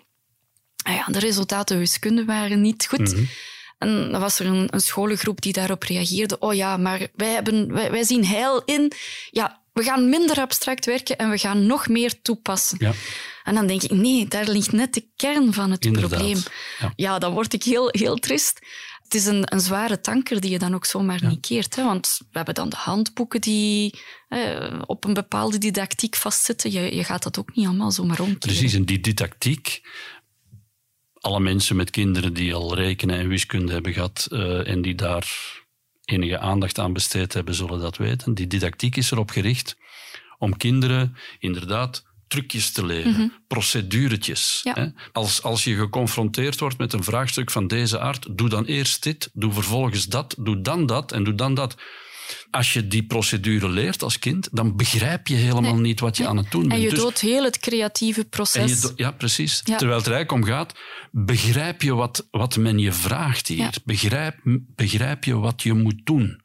[0.84, 3.14] Ah ja, de resultaten wiskunde waren niet goed.
[3.14, 3.24] Mhm.
[3.78, 6.40] En dan was er een, een, scholengroep die daarop reageerde.
[6.40, 8.92] Oh ja, maar wij, hebben, wij, wij zien heil in.
[9.30, 12.78] Ja, we gaan minder abstract werken en we gaan nog meer toepassen.
[12.82, 12.92] Ja.
[13.44, 16.38] En dan denk ik, nee, daar ligt net de kern van het probleem.
[16.80, 16.94] Ja.
[16.96, 17.20] ja.
[17.20, 18.60] dan word ik heel, heel trist
[19.10, 21.76] het is een, een zware tanker die je dan ook zomaar niet keert.
[21.76, 21.84] Hè?
[21.84, 26.72] Want we hebben dan de handboeken die eh, op een bepaalde didactiek vastzitten.
[26.72, 28.40] Je, je gaat dat ook niet allemaal zomaar omkeren.
[28.40, 29.82] Precies, en die didactiek...
[31.14, 35.28] Alle mensen met kinderen die al rekenen en wiskunde hebben gehad uh, en die daar
[36.04, 38.34] enige aandacht aan besteed hebben, zullen dat weten.
[38.34, 39.78] Die didactiek is erop gericht
[40.38, 44.62] om kinderen inderdaad trucjes te leren, mm proceduretjes.
[44.64, 44.86] Hè?
[45.12, 49.30] Als, als je geconfronteerd wordt met een vraagstuk van deze aard, doe dan eerst dit,
[49.34, 51.76] doe vervolgens dat, doe dan dat en doe dan dat.
[52.52, 56.38] Als je die procedure leert als kind, dan begrijp je helemaal niet wat je aan
[56.38, 56.74] het doen bent.
[56.74, 58.92] En je dus, doodt heel het creatieve proces.
[58.96, 59.62] ja, precies.
[59.62, 60.74] Terwijl het eigenlijk om gaat,
[61.12, 63.74] begrijp je wat, wat men je vraagt hier.
[63.84, 64.36] Begrijp,
[64.76, 66.42] begrijp je wat je moet doen.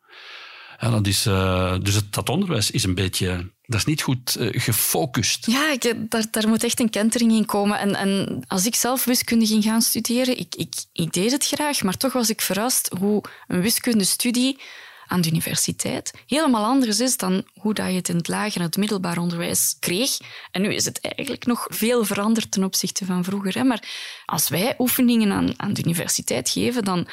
[1.03, 5.47] Is, uh, dus het, dat onderwijs is een beetje dat is niet goed uh, gefocust.
[5.47, 7.79] Ja, ik, daar, daar moet echt een kentering in komen.
[7.79, 11.83] En, en als ik zelf wiskunde ging gaan studeren, ik, ik, ik deed het graag,
[11.83, 14.61] maar toch was ik verrast hoe een wiskundestudie
[15.07, 18.67] aan de universiteit helemaal anders is dan hoe dat je het in het lager en
[18.67, 20.17] het middelbaar onderwijs kreeg.
[20.51, 23.55] En nu is het eigenlijk nog veel veranderd ten opzichte van vroeger.
[23.55, 23.65] Hè?
[23.65, 23.89] Maar
[24.25, 27.09] als wij oefeningen aan, aan de universiteit geven, dan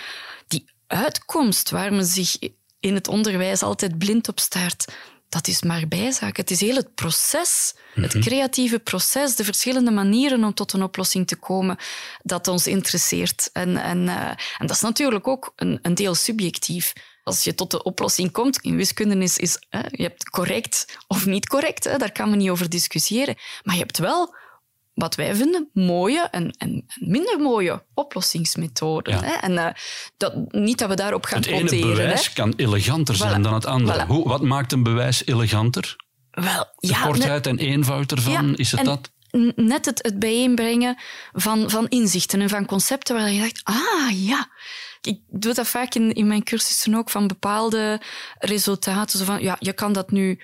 [0.47, 2.37] die uitkomst waar men zich
[2.81, 4.85] in het onderwijs altijd blind op staart,
[5.29, 6.37] dat is maar bijzaak.
[6.37, 8.23] Het is heel het proces, het mhm.
[8.23, 11.77] creatieve proces, de verschillende manieren om tot een oplossing te komen,
[12.23, 13.49] dat ons interesseert.
[13.53, 16.93] En, en, uh, en dat is natuurlijk ook een, een, deel subjectief.
[17.23, 21.25] Als je tot de oplossing komt, in wiskunde is, is uh, je hebt correct of
[21.25, 23.35] niet correct, hè, daar kan men niet over discussiëren.
[23.63, 24.35] Maar je hebt wel
[24.93, 29.23] wat wij vinden, mooie en, en minder mooie oplossingsmethoden.
[29.23, 29.31] Hè?
[29.31, 29.67] En uh,
[30.17, 33.65] dat, niet dat we daarop gaan het Het ene bewijs kan eleganter zijn dan het
[33.65, 34.05] andere.
[34.05, 35.95] Hoe, wat maakt een bewijs eleganter?
[36.31, 39.11] Wel, de ja, kortheid en eenvoud ervan, is het dat?
[39.55, 40.97] Net het, het bijeenbrengen
[41.31, 44.49] van, van inzichten en van concepten waar je dacht, ah ja,
[45.01, 48.01] ik doe dat vaak in, in mijn cursussen ook, van bepaalde
[48.39, 49.19] resultaten.
[49.19, 50.41] Zo van, ja, je kan dat nu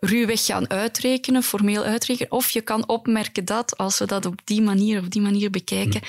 [0.00, 2.32] ruwweg gaan uitrekenen, formeel uitrekenen.
[2.32, 6.02] Of je kan opmerken dat, als we dat op die manier, op die manier bekijken,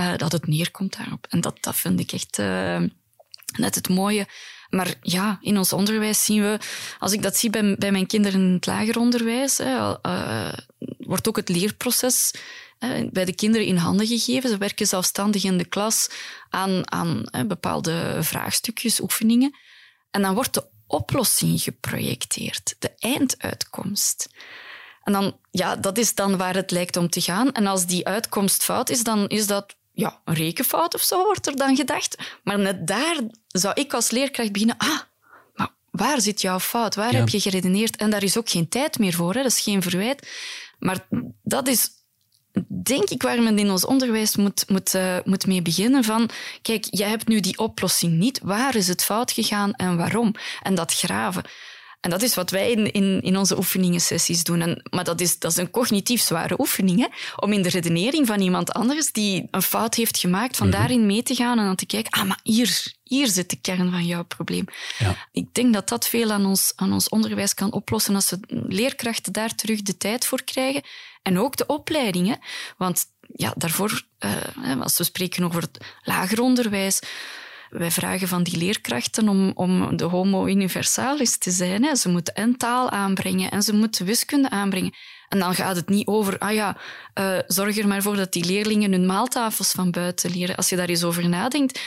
[0.00, 1.26] uh, dat het neerkomt daarop.
[1.28, 2.82] En dat, dat vind ik echt uh,
[3.56, 4.26] net het mooie.
[4.70, 6.58] Maar ja, in ons onderwijs zien we,
[6.98, 10.52] als ik dat zie bij, bij mijn kinderen in het lager onderwijs, hè, uh,
[10.98, 12.34] wordt ook het leerproces
[13.10, 14.50] bij de kinderen in handen gegeven.
[14.50, 16.10] Ze werken zelfstandig in de klas
[16.50, 19.56] aan, aan bepaalde vraagstukjes, oefeningen.
[20.10, 24.28] En dan wordt de oplossing geprojecteerd, de einduitkomst.
[25.02, 27.52] En dan, ja, dat is dan waar het lijkt om te gaan.
[27.52, 31.46] En als die uitkomst fout is, dan is dat ja, een rekenfout of zo, wordt
[31.46, 32.38] er dan gedacht.
[32.44, 34.76] Maar net daar zou ik als leerkracht beginnen.
[34.78, 35.00] Ah,
[35.54, 36.94] maar waar zit jouw fout?
[36.94, 37.96] Waar heb je geredeneerd?
[37.96, 39.42] En daar is ook geen tijd meer voor, hè?
[39.42, 40.28] dat is geen verwijt.
[40.78, 41.06] Maar
[41.42, 41.90] dat is
[42.68, 46.30] denk ik waar men in ons onderwijs moet, moet, uh, moet mee beginnen van,
[46.62, 48.40] kijk, jij hebt nu die oplossing niet.
[48.42, 50.34] Waar is het fout gegaan en waarom?
[50.62, 51.42] En dat graven.
[52.02, 54.60] En dat is wat wij in, in, in onze oefeningen-sessies doen.
[54.60, 57.06] En, maar dat is, dat is een cognitief zware oefening, hè?
[57.36, 60.76] om in de redenering van iemand anders die een fout heeft gemaakt, van mhm.
[60.76, 63.90] daarin mee te gaan en dan te kijken, ah, maar hier, hier zit de kern
[63.90, 64.64] van jouw probleem.
[64.98, 65.16] Ja.
[65.32, 68.38] Ik denk dat dat veel aan ons, aan ons onderwijs kan oplossen als we
[68.68, 70.82] leerkrachten daar terug de tijd voor krijgen
[71.22, 72.38] en ook de opleidingen.
[72.76, 77.00] Want ja, daarvoor, uh, als we spreken over het lager onderwijs,
[77.72, 81.84] wij vragen van die leerkrachten om, om de homo universalis te zijn.
[81.84, 81.94] Hè.
[81.94, 84.94] Ze moeten en taal aanbrengen en ze moeten wiskunde aanbrengen.
[85.28, 86.76] En dan gaat het niet over, ah ja,
[87.20, 90.56] uh, zorg er maar voor dat die leerlingen hun maaltafels van buiten leren.
[90.56, 91.80] Als je daar eens over nadenkt,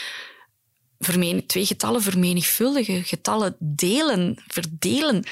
[1.46, 5.24] twee getallen vermenigvuldigen, getallen delen, verdelen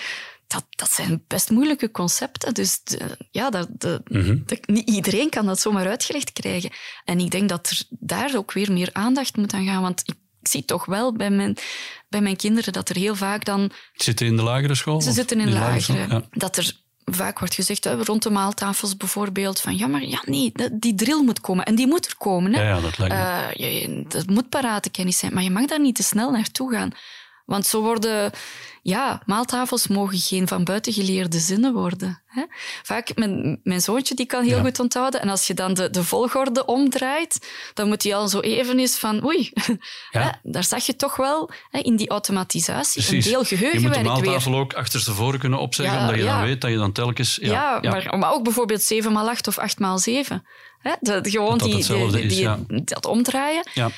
[0.46, 2.54] dat, dat zijn best moeilijke concepten.
[2.54, 2.80] Dus
[3.30, 3.68] ja, dat,
[4.04, 4.38] mhm.
[4.66, 6.70] niet iedereen kan dat zomaar uitgelegd krijgen.
[7.04, 9.82] En ik denk dat er daar ook weer meer aandacht moet aan gaan.
[9.82, 10.14] Want ik,
[10.48, 11.56] zie toch wel bij mijn,
[12.08, 13.70] bij mijn kinderen dat er heel vaak dan...
[13.94, 15.00] Zitten in de lagere school?
[15.00, 16.24] Ze zitten in de lagere.
[16.30, 20.94] Dat er vaak wordt gezegd, rond de maaltafels bijvoorbeeld, van ja, maar ja, nee, die
[20.94, 21.64] drill moet komen.
[21.64, 22.52] En die moet er komen.
[22.54, 22.62] Hè.
[22.62, 23.88] Ja, ja dat lijkt me.
[23.88, 26.90] Uh, dat moet parate kennis zijn, maar je mag daar niet te snel naartoe gaan.
[27.44, 28.32] Want zo worden,
[28.82, 32.22] ja, maaltafels mogen geen van buiten geleerde zinnen worden.
[32.26, 32.42] Hè?
[32.82, 35.20] Vaak, mijn, mijn zoontje die kan heel goed onthouden.
[35.20, 38.98] En als je dan de, de volgorde omdraait, dan moet hij al zo even eens
[38.98, 39.50] van, oei,
[40.10, 40.20] ja.
[40.20, 43.24] hè, daar zag je toch wel hè, in die automatisatie Precies.
[43.24, 46.60] een deel geheugenwerk Je moet de maaltafel ook achterstevoren kunnen opzeggen, omdat je dan weet
[46.60, 47.38] dat je dan telkens...
[47.40, 50.46] Ja, Maar, maar ook bijvoorbeeld 7 x 8 of 8 x 7.
[50.78, 50.92] Hè?
[51.00, 53.68] De, gewoon dat die, die, die, dat omdraaien.
[53.74, 53.90] Ja,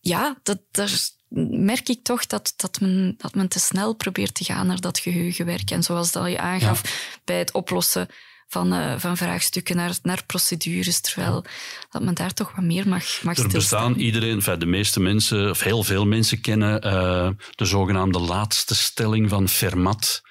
[0.00, 1.12] ja dat, daar
[1.50, 4.98] merk ik toch dat, dat, men, dat men te snel probeert te gaan naar dat
[4.98, 5.70] geheugenwerk.
[5.70, 6.82] En zoals dat je aangaf
[7.24, 8.08] bij het oplossen
[8.48, 11.44] van, uh, van vraagstukken naar, naar procedures, terwijl
[11.90, 15.50] dat men daar toch wat meer mag, mag Er bestaan iedereen, enfin, de meeste mensen,
[15.50, 20.22] of heel veel mensen kennen uh, de zogenaamde laatste stelling van Fermat.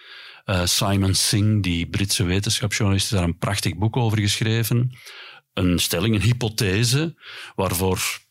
[0.46, 4.98] Uh, Simon Singh, die Britse wetenschapsjournalist, heeft daar een prachtig boek over geschreven.
[5.54, 7.16] Een stelling, een hypothese,
[7.56, 8.22] waarvoor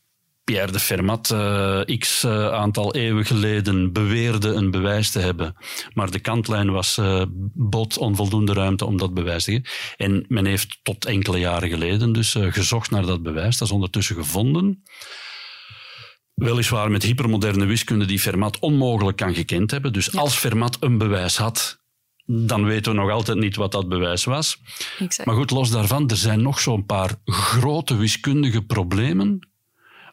[0.44, 5.56] Pierre de Fermat uh, x uh, aantal eeuwen geleden beweerde een bewijs te hebben.
[5.94, 7.22] Maar de kantlijn was, uh,
[7.54, 9.66] bood onvoldoende ruimte om dat bewijs te geven.
[9.96, 13.58] En men heeft tot enkele jaren geleden dus gezocht naar dat bewijs.
[13.58, 14.82] Dat is ondertussen gevonden.
[16.34, 19.92] Weliswaar met hypermoderne wiskunde die Fermat onmogelijk kan gekend hebben.
[19.92, 21.80] Dus als Fermat een bewijs had,
[22.24, 24.58] dan weten we nog altijd niet wat dat bewijs was.
[24.98, 25.28] Exact.
[25.28, 29.51] Maar goed, los daarvan, er zijn nog zo'n paar grote wiskundige problemen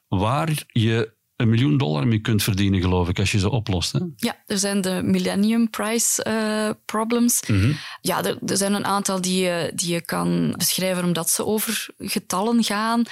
[0.10, 3.92] waar je een miljoen dollar mee kunt verdienen, geloof ik, als je ze oplost.
[3.92, 4.00] Hè?
[4.16, 7.42] Ja, er zijn de Millennium Prize uh, problems.
[7.48, 7.72] Mhm.
[8.02, 11.88] Ja, er, er, zijn een aantal die je, die je kan beschrijven omdat ze over
[11.98, 13.04] getallen gaan.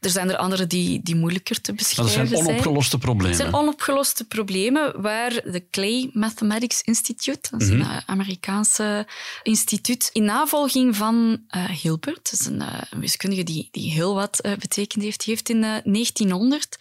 [0.00, 2.28] Er zijn er andere die, die moeilijker te beschrijven zijn.
[2.28, 3.36] Dat zijn onopgeloste problemen.
[3.36, 7.90] Het zijn onopgeloste problemen waar de Clay Mathematics Institute, dat is een Mhm.
[7.90, 9.06] uh, Amerikaanse
[9.42, 14.14] instituut, in navolging van uh, Hilbert, dat is een, uh, een wiskundige die, die heel
[14.14, 16.76] wat uh, betekend heeft, die heeft in 1900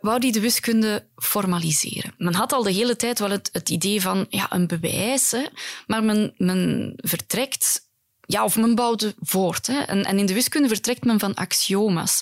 [0.00, 2.14] wou die de wiskunde formaliseren.
[2.16, 5.46] Men had al de hele tijd wel het, het idee van ja, een bewijs, hè,
[5.86, 7.86] maar men, men vertrekt
[8.26, 9.66] ja, of men bouwde voort.
[9.66, 9.78] Hè.
[9.78, 12.20] En, en in de wiskunde vertrekt men van axioma's.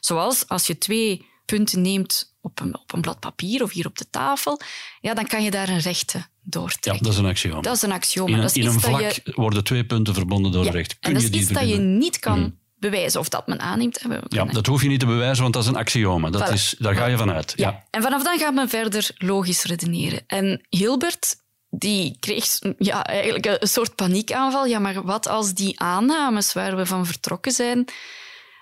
[0.00, 3.98] Zoals als je twee punten neemt op een, op een blad papier of hier op
[3.98, 4.60] de tafel,
[5.00, 6.92] ja, dan kan je daar een rechte doortrekken.
[6.92, 7.60] Ja, dat is een axioma.
[7.60, 8.28] Dat is een axioma.
[8.28, 10.62] In een, dat is in een iets vlak dat je, worden twee punten verbonden door
[10.62, 10.90] ja, een recht.
[10.90, 12.58] en Kun dat je is iets dat je niet kan Hmm.
[12.78, 14.02] Bewijzen of dat men aanneemt.
[14.02, 16.30] We Ja, dat hoef je niet te bewijzen, want dat is een axioma.
[16.30, 16.52] Dat Voilà.
[16.52, 17.52] is, daar ga je vanuit.
[17.56, 17.68] Ja.
[17.68, 17.84] Ja.
[17.90, 20.22] En vanaf dan gaat men verder logisch redeneren.
[20.26, 21.36] En Hilbert
[21.70, 24.66] die kreeg ja, eigenlijk een soort paniekaanval.
[24.66, 27.84] Ja, maar wat als die aannames waar we van vertrokken zijn,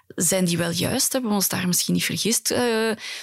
[0.06, 1.12] zijn die wel juist?
[1.12, 2.50] Hebben we ons daar misschien niet vergist?
[2.50, 2.58] Uh,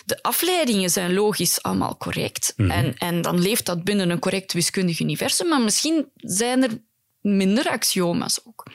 [0.05, 2.53] de afleidingen zijn logisch allemaal correct.
[2.55, 2.71] Mhm.
[2.71, 6.81] en, en dan leeft dat binnen een correct wiskundig universum, maar misschien zijn er
[7.21, 8.65] minder axioma's ook.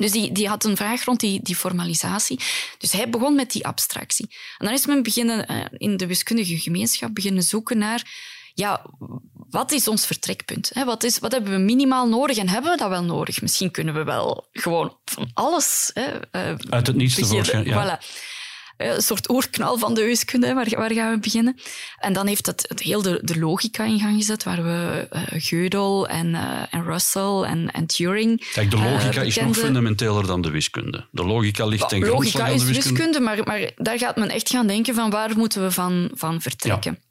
[0.00, 2.40] Dus die, die had een vraag rond die, die formalisatie.
[2.78, 4.26] Dus hij begon met die abstractie.
[4.58, 8.86] En dan is men beginnen, uh, in de wiskundige gemeenschap beginnen zoeken naar ja,
[9.50, 10.70] wat is ons vertrekpunt?
[10.84, 13.42] Wat, is, wat hebben we minimaal nodig en hebben we dat wel nodig?
[13.42, 17.98] Misschien kunnen we wel gewoon van alles hè, uh, Uit het niets tevoorschijn, ja.
[17.98, 18.04] Voilà.
[18.80, 21.56] Uh, Een soort oerknal van de wiskunde, waar, waar gaan we beginnen?
[21.98, 25.22] En dan heeft het, het heel de, de logica in gang gezet, waar we uh,
[25.40, 28.50] Gödel en, uh, en Russell en, en Turing...
[28.52, 31.06] Kijk, de logica is nog fundamenteler dan de wiskunde.
[31.10, 33.00] De logica ligt ten Logica grondslag aan is de wiskunde.
[33.00, 36.40] wiskunde, maar, maar daar gaat men echt gaan denken van waar moeten we van, van
[36.40, 36.98] vertrekken.
[37.00, 37.08] Ja.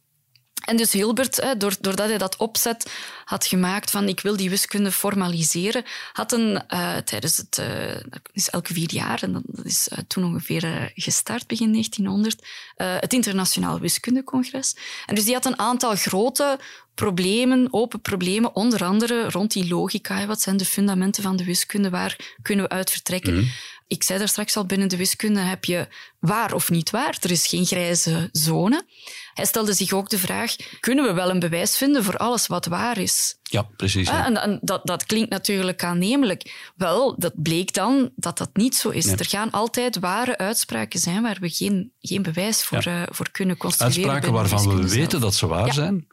[0.65, 2.91] En dus Hilbert, doordat hij dat opzet
[3.25, 8.21] had gemaakt van ik wil die wiskunde formaliseren, had een, uh, tijdens het, uh, dat
[8.31, 13.79] is elke vier jaar, en dat is uh, toen ongeveer gestart, begin 1900, het Internationaal
[13.79, 14.75] Wiskundecongres.
[15.05, 16.59] En dus die had een aantal grote
[16.95, 20.25] problemen, open problemen, onder andere rond die logica.
[20.25, 21.89] Wat zijn de fundamenten van de wiskunde?
[21.89, 23.33] Waar kunnen we uit vertrekken?
[23.33, 23.45] Mhm.
[23.87, 25.87] Ik zei daar straks al, binnen de wiskunde heb je
[26.19, 27.17] waar of niet waar.
[27.21, 28.85] Er is geen grijze zone.
[29.33, 32.65] Hij stelde zich ook de vraag, kunnen we wel een bewijs vinden voor alles wat
[32.65, 33.37] waar is?
[33.43, 34.07] Ja, precies.
[34.07, 34.19] Ja.
[34.19, 36.71] Ah, en, en dat, dat, klinkt natuurlijk aannemelijk.
[36.75, 39.05] Wel, dat bleek dan dat dat niet zo is.
[39.05, 39.15] Nee.
[39.15, 43.01] Er gaan altijd ware uitspraken zijn waar we geen, geen bewijs voor, ja.
[43.01, 44.09] uh, voor kunnen construeren.
[44.11, 45.23] Uitspraken waarvan we weten zelf.
[45.23, 45.73] dat ze waar ja.
[45.73, 46.07] zijn,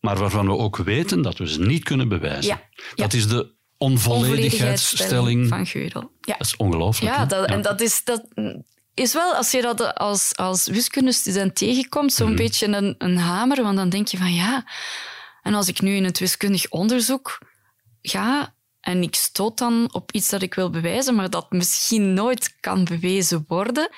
[0.00, 2.44] maar waarvan we ook weten dat we ze niet kunnen bewijzen.
[2.44, 2.60] Ja.
[2.94, 6.10] Dat is de onvolledigheidsstelling van Gödel.
[6.20, 6.36] Ja.
[6.38, 7.14] Dat is ongelooflijk.
[7.14, 8.24] Ja, dat, en dat is, dat
[8.98, 12.36] is wel, als je dat als, als wiskundestudent tegenkomt, zo'n Mhm.
[12.36, 14.64] beetje een, een hamer, want dan denk je van ja,
[15.42, 17.38] en als ik nu in het wiskundig onderzoek
[18.02, 22.56] ga en ik stoot dan op iets dat ik wil bewijzen, maar dat misschien nooit
[22.60, 23.90] kan bewezen worden,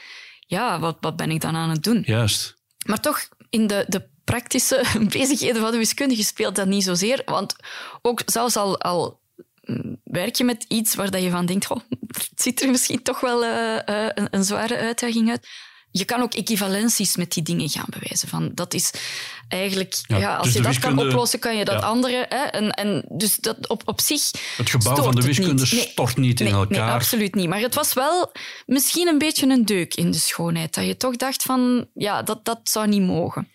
[0.46, 2.02] ja, wat, wat ben ik dan aan het doen?
[2.06, 2.56] Juist.
[2.86, 4.84] Maar toch, in de, de praktische
[5.18, 7.56] bezigheden van de wiskundige speelt dat niet zozeer, want
[8.02, 9.20] ook zelfs al, al
[10.04, 13.20] werk je met iets waar dat je van denkt, oh, het ziet er misschien toch
[13.20, 15.48] wel uh, uh, een, een, zware uitdaging uit.
[15.90, 18.28] Je kan ook equivalenties met die dingen gaan bewijzen.
[18.28, 18.90] Van, dat is
[19.48, 21.86] eigenlijk, ja, ja als dus je dat wiskunde, kan oplossen, kan je dat ja.
[21.86, 22.26] andere.
[22.28, 24.30] Hè, en, en dus dat op, op zich.
[24.56, 25.88] Het gebouw van de wiskunde niet.
[25.90, 26.84] stort niet in nee, elkaar.
[26.84, 27.48] Nee, absoluut niet.
[27.48, 28.32] Maar het was wel
[28.66, 30.74] misschien een beetje een deuk in de schoonheid.
[30.74, 33.48] Dat je toch dacht van, ja, dat, dat zou niet mogen.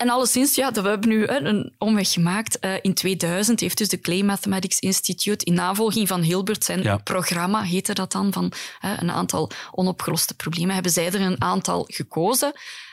[0.00, 2.58] En alleszins, ja, we hebben nu een omweg gemaakt.
[2.64, 6.96] Uh, in 2000 heeft dus de Clay Mathematics Institute in navolging van Hilbert zijn ja.
[6.96, 12.52] programma, heette dat dan, van een aantal onopgeloste problemen, hebben zij er een aantal gekozen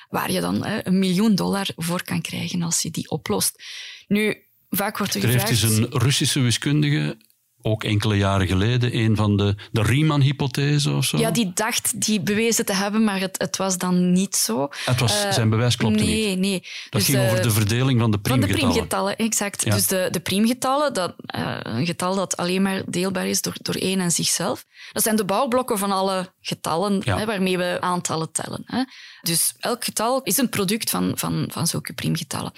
[0.10, 3.64] waar je dan een miljoen dollar voor kan krijgen als je die oplost.
[4.08, 5.50] Nu, vaak wordt er, er gevraagd...
[5.50, 7.18] heeft dus een Russische wiskundige
[7.62, 11.18] ook enkele jaren geleden een van de, de Riemann-hypothese of zo.
[11.18, 14.70] Ja, die dacht die bewezen te hebben, maar het, het was dan niet zo.
[14.86, 16.40] Het was, Uh, zijn bewijs klopte nee, niet.
[16.40, 18.74] Nee, Dat dus, ging over de verdeling van de Van de priemgetallen.
[18.74, 19.64] priemgetallen, exact.
[19.66, 19.74] Ja.
[19.74, 23.76] Dus de, de priemgetallen, dat, uh, een getal dat alleen maar deelbaar is door, door
[23.76, 24.66] één en zichzelf.
[24.94, 27.18] Dat zijn de bouwblokken van alle getallen Ja.
[27.18, 28.62] hè, waarmee we aantallen tellen.
[28.66, 28.84] Hè.
[29.22, 32.52] Dus elk getal is een product van, van, van zulke priemgetallen.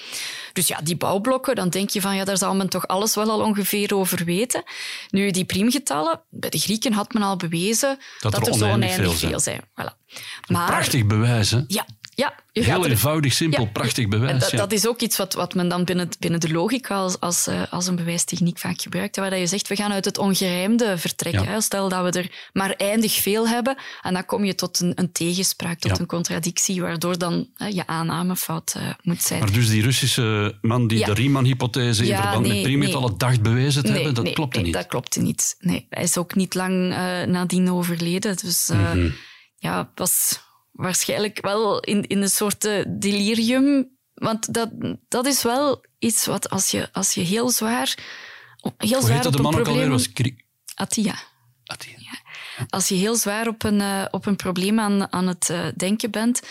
[0.53, 3.29] Dus ja, die bouwblokken, dan denk je van, ja, daar zal men toch alles wel
[3.29, 4.63] al ongeveer over weten.
[5.09, 8.65] Nu, die priemgetallen, bij de Grieken had men al bewezen Dat dat, er er zo
[8.65, 9.61] oneindig veel veel zijn.
[9.61, 10.07] Voilà.
[10.47, 11.61] Maar, Prachtig bewijs, hè?
[11.67, 11.85] Ja,
[12.19, 14.39] Ja, je Heel gaat er- eenvoudig, simpel, Ja, prachtig En bewijs.
[14.39, 14.57] dat, ja.
[14.57, 17.61] dat is ook iets wat, wat men dan binnen, binnen de logica als, als, eh,
[17.69, 19.15] als een bewijstechniek vaak gebruikt.
[19.15, 21.43] Waar je zegt, we gaan uit het ongerijmde vertrekken.
[21.43, 21.59] Ja.
[21.59, 25.11] Stel dat we er maar eindig veel hebben, en dan kom je tot een, een
[25.11, 29.39] tegenspraak, tot een contradictie, waardoor dan hè, je aanname fout eh, moet zijn.
[29.39, 33.83] Maar dus die Russische man die de Riemann-hypothese in verband nee, met priemgetallen dacht bewezen
[33.83, 34.75] te hebben, dat nee, klopte nee, niet.
[34.75, 35.55] Dat klopte niet.
[35.59, 38.35] Nee, hij is ook niet lang eh, nadien overleden.
[38.37, 39.09] Dus Mhm.
[39.55, 40.39] ja, het was
[40.71, 43.97] waarschijnlijk wel in, in een soort eh, delirium.
[44.13, 44.69] Want dat,
[45.07, 47.97] dat is wel iets wat als je, als je heel zwaar,
[48.77, 49.89] heel zwaar op de een man probleem...
[49.89, 50.43] Was Kri-
[50.75, 51.15] Attia.
[51.65, 51.97] Attia.
[52.69, 56.11] Als je heel zwaar op een, eh, op een probleem aan, aan het eh, denken
[56.11, 56.41] bent,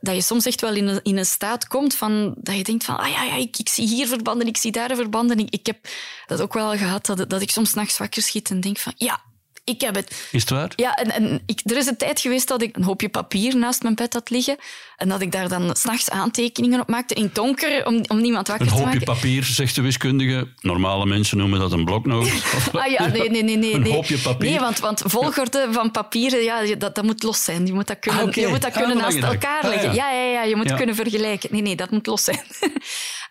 [0.00, 2.84] dat je soms echt wel in een, in een staat komt van, dat je denkt
[2.84, 5.38] van, ah ja, ja ik, ik zie hier verbanden, ik zie daar verbanden.
[5.38, 5.88] Ik, ik heb
[6.26, 9.20] dat ook wel gehad, dat, dat ik soms nachts wakker schiet en denk van, ja,
[9.64, 10.28] ik heb het.
[10.32, 10.72] Is het waar?
[10.76, 13.82] Ja, en, en ik, er is een tijd geweest dat ik een hoopje papier naast
[13.82, 14.56] mijn bed had liggen
[14.96, 18.48] en dat ik daar dan s'nachts aantekeningen op maakte in het donker om, om niemand
[18.48, 19.14] wakker Een te hoopje maken.
[19.14, 20.48] papier, zegt de wiskundige.
[20.60, 22.30] Normale mensen noemen dat een bloknoot.
[22.72, 23.56] Ah ja, nee, nee, nee.
[23.56, 23.92] nee Een nee.
[23.92, 24.50] hoopje papier.
[24.50, 27.66] Nee, want, want volgorde van papieren, ja, dat, dat moet los zijn.
[27.66, 29.94] Je moet dat kunnen, Ah, je moet dat Ah, kunnen naast elkaar Ah, leggen.
[29.94, 30.10] ja.
[30.10, 30.20] ja.
[30.22, 31.48] Ja, ja, je moet kunnen vergelijken.
[31.52, 32.40] Nee, nee, dat moet los zijn.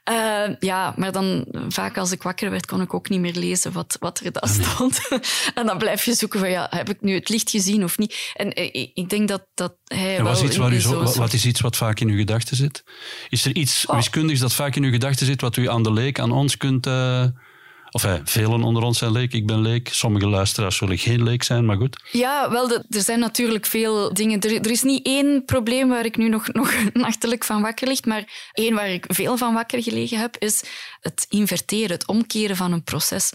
[0.04, 3.72] Eh, ja, maar dan vaak als ik wakker werd, kon ik ook niet meer lezen
[3.72, 5.00] wat, wat er daar stond.
[5.56, 8.32] en dan blijf je zoeken van, ja, heb ik nu het licht gezien of niet?
[8.34, 11.62] En eh, ik, denk dat, dat hij En iets waar u zo, wat is iets
[11.62, 12.84] wat vaak in uw gedachten zit?
[13.30, 13.96] Is er iets Oh.
[13.96, 16.88] wiskundigs dat vaak in uw gedachten zit, wat u aan de leek, aan ons kunt...
[16.88, 17.26] eh,
[17.92, 19.90] of eh, velen onder ons zijn leek, ik ben leek.
[19.94, 22.02] Sommige luisteraars zullen geen leek zijn, maar goed.
[22.12, 24.40] Ja, wel, de- er zijn natuurlijk veel dingen.
[24.40, 28.06] Er, er is niet één probleem waar ik nu nog, nog nachtelijk van wakker lig,
[28.06, 30.64] maar één waar ik veel van wakker gelegen heb, is
[31.00, 33.32] het inverteren, het omkeren van een proces.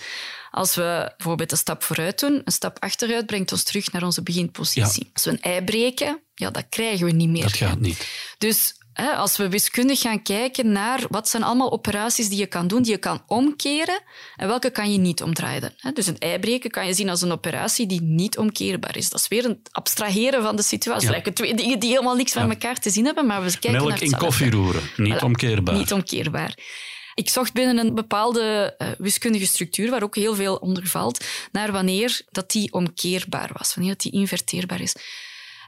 [0.50, 4.22] Als we bijvoorbeeld een stap vooruit doen, een stap achteruit brengt ons terug naar onze
[4.22, 5.10] beginpositie.
[5.12, 7.42] Als we een ei breken, ja, dat krijgen we niet meer.
[7.42, 8.08] Dat gaat niet.
[8.38, 12.82] Dus als we wiskundig gaan kijken naar wat zijn allemaal operaties die je kan doen,
[12.82, 14.00] die je kan omkeren
[14.36, 15.74] en welke kan je niet omdraaien.
[15.76, 19.08] Hè, Dus een ei breken kan je zien als een operatie die niet omkeerbaar is.
[19.10, 21.06] Dat is weer een abstraheren van de situatie.
[21.06, 21.10] Ja.
[21.10, 23.88] Lijken twee dingen die helemaal niks met elkaar te zien hebben, maar we kijken Melk
[23.88, 24.26] naar in hetzelfde.
[24.26, 25.74] koffie roeren, niet Voilà, omkeerbaar.
[25.74, 26.54] Niet omkeerbaar.
[27.14, 31.72] Ik zocht binnen een bepaalde eh, wiskundige structuur, waar ook heel veel onder valt, naar
[31.72, 34.94] wanneer dat die omkeerbaar was, wanneer dat die inverteerbaar is.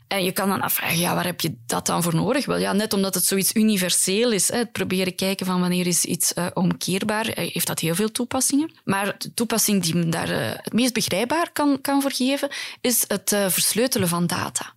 [0.09, 2.47] En je kan dan afvragen, ja, waar heb je dat dan voor nodig?
[2.47, 6.05] Wel, ja, net omdat het zoiets universeel is, hè, het proberen kijken van wanneer is
[6.05, 8.71] iets eh, omkeerbaar, eh, heeft dat heel veel toepassingen.
[8.85, 12.49] Maar de toepassing die me daar eh, het meest begrijpbaar kan, kan voor geven,
[12.81, 14.77] is het versleutelen van data.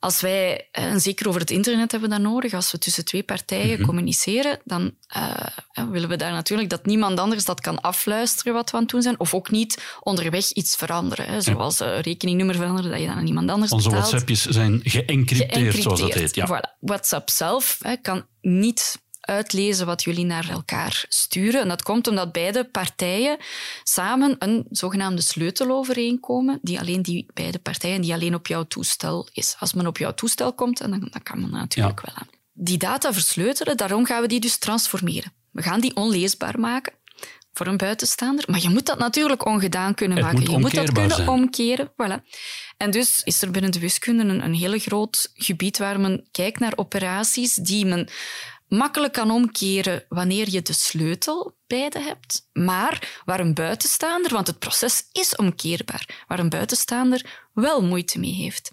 [0.00, 3.04] Als wij, eh, en zeker over het internet hebben we dat nodig, als we tussen
[3.04, 5.32] twee partijen communiceren, dan eh,
[5.90, 9.02] willen we daar natuurlijk dat niemand anders dat kan afluisteren wat we aan het doen
[9.02, 11.26] zijn, of ook niet onderweg iets veranderen.
[11.26, 14.04] Hè, zoals eh, rekeningnummer veranderen, dat je dan aan iemand anders Onze betaalt.
[14.06, 16.34] WhatsAppjes zijn geëncrypteerd, zoals dat heet.
[16.34, 16.46] Ja.
[16.46, 16.78] Voilà.
[16.80, 21.60] WhatsApp zelf hè, kan niet uitlezen wat jullie naar elkaar sturen.
[21.60, 23.36] En dat komt omdat beide partijen
[23.82, 29.28] samen een zogenaamde sleutel overeenkomen, die alleen die beide partijen, die alleen op jouw toestel
[29.32, 29.56] is.
[29.58, 32.28] Als men op jouw toestel komt, en dan, dan kan men natuurlijk wel aan.
[32.52, 35.32] Die data versleutelen, daarom gaan we die dus transformeren.
[35.50, 36.92] We gaan die onleesbaar maken
[37.52, 38.44] voor een buitenstaander.
[38.48, 40.40] Maar je moet dat natuurlijk ongedaan kunnen Het maken.
[40.40, 41.28] moet je moet dat kunnen zijn.
[41.28, 41.88] omkeren.
[41.92, 42.22] Voilà.
[42.76, 46.58] En dus is er binnen de wiskunde een, een heel groot gebied waar men kijkt
[46.60, 48.08] naar operaties die men
[48.68, 54.46] makkelijk kan omkeren wanneer je de sleutel bij de hebt, maar waar een buitenstaander, want
[54.46, 58.70] het proces is omkeerbaar, waar een buitenstaander wel moeite mee heeft.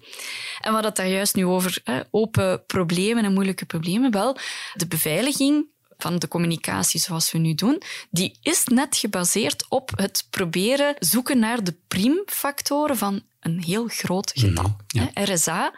[0.62, 4.38] En wat het daar juist nu over, hè, open problemen en moeilijke problemen, wel,
[4.74, 10.28] de beveiliging van de communicatie zoals we nu doen, die is net gebaseerd op het
[10.30, 14.76] proberen zoeken naar de priemfactoren van een heel groot getal.
[14.88, 15.10] ja.
[15.14, 15.74] RSA,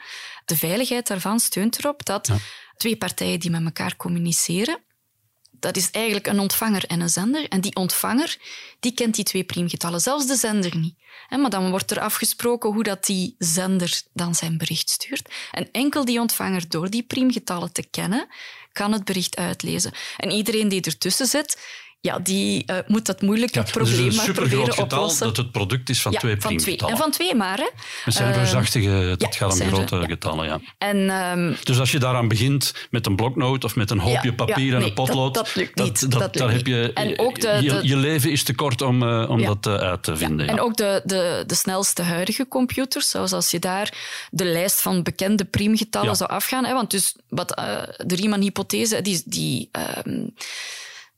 [0.46, 2.32] de veiligheid daarvan steunt erop dat
[2.78, 4.80] twee partijen die met elkaar communiceren,
[5.60, 7.48] dat is eigenlijk een ontvanger en een zender.
[7.48, 8.38] En die ontvanger
[8.80, 10.96] die kent die twee priemgetallen, zelfs de zender niet.
[11.30, 15.30] Maar dan wordt er afgesproken hoe dat die zender dan zijn bericht stuurt.
[15.52, 18.28] En enkel die ontvanger, door die priemgetallen te kennen,
[18.72, 19.92] kan het bericht uitlezen.
[20.18, 21.58] En iedereen die ertussen zit,
[22.02, 25.26] ja, die eh, moet dat moeilijke Ja, probleem dus een maar supergroot proberen getal oplossen.
[25.28, 26.56] dat het product is van ja, twee van twee.
[26.58, 26.94] priemgetallen.
[26.94, 27.70] En van twee maar, hè.
[28.04, 30.60] Het zijn Eh, reusachtige, het ja, gaat om grote getallen, ja.
[30.78, 34.74] En ehm, Dus als je daaraan begint met een bloknoot of met een hoopje papier
[34.74, 36.02] en nee, een potlood, dat- dat lukt niet.
[36.02, 36.68] dat, Dat lukt daar heb niet.
[36.68, 40.04] je, En ook de- je, leven is te kort om, eh, om dat eh, uit
[40.04, 40.46] te vinden.
[40.46, 40.52] Ja.
[40.52, 43.94] En ook de, de, de snelste huidige computers, zoals als je daar
[44.32, 46.66] de lijst van bekende priemgetallen zou afgaan.
[46.66, 47.48] Hè, want dus wat,
[48.06, 50.26] de Riemann-hypothese, die, die, ehm,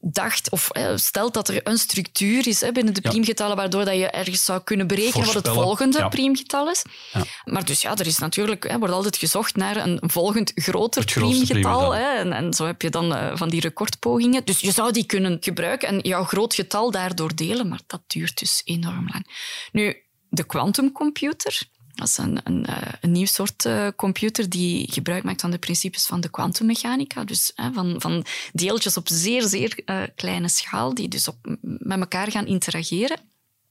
[0.01, 4.09] dacht of stelt dat er een structuur is hè, binnen de priemgetallen waardoor dat je
[4.09, 6.07] ergens zou kunnen berekenen wat het volgende ja.
[6.07, 6.83] priemgetal is.
[7.13, 7.23] Ja.
[7.45, 11.95] Maar dus ja, er is natuurlijk, hè, wordt altijd gezocht naar een volgend groter priemgetal.
[11.95, 14.45] Hè, en, en zo heb je dan eh, van die recordpogingen.
[14.45, 18.39] Dus je zou die kunnen gebruiken en jouw groot getal daardoor delen, maar dat duurt
[18.39, 19.27] dus enorm lang.
[19.71, 19.97] Nu,
[20.29, 21.61] de quantumcomputer,
[21.99, 26.05] dat is een, een, eh, nieuw soort eh, computer die gebruik maakt van de principes
[26.05, 27.23] van de kwantummechanica.
[27.23, 32.31] Dus van, van deeltjes op zeer, zeer eh, kleine schaal, die dus op, met elkaar
[32.31, 33.19] gaan interageren.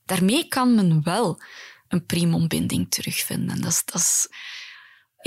[0.04, 1.40] Daarmee kan men wel
[1.88, 3.60] een priemontbinding terugvinden.
[3.60, 4.28] Dat is, dat is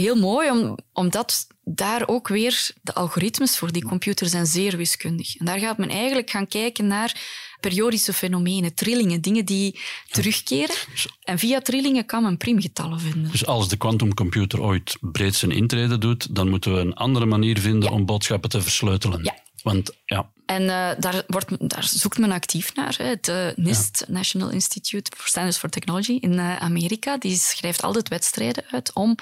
[0.02, 5.38] heel mooi, om, omdat daar ook weer de algoritmes voor die computer zijn zeer wiskundig.
[5.38, 7.22] En daar gaat men eigenlijk gaan kijken naar
[7.60, 9.80] periodische fenomenen, trillingen, dingen die
[10.10, 10.76] terugkeren.
[11.24, 13.32] En via trillingen kan men priemgetallen vinden.
[13.32, 17.60] Dus als de quantumcomputer ooit breed zijn intrede doet, dan moeten we een andere manier
[17.60, 17.96] vinden Ja.
[17.96, 19.24] om boodschappen te versleutelen.
[19.24, 19.36] Ja.
[19.64, 22.96] Want ja, En eh, daar, wordt, daar zoekt men actief naar.
[22.98, 23.06] Hè.
[23.06, 28.08] Het eh, NIST, National Institute for Standards for Technology in eh, Amerika, die schrijft altijd
[28.08, 29.16] wedstrijden uit om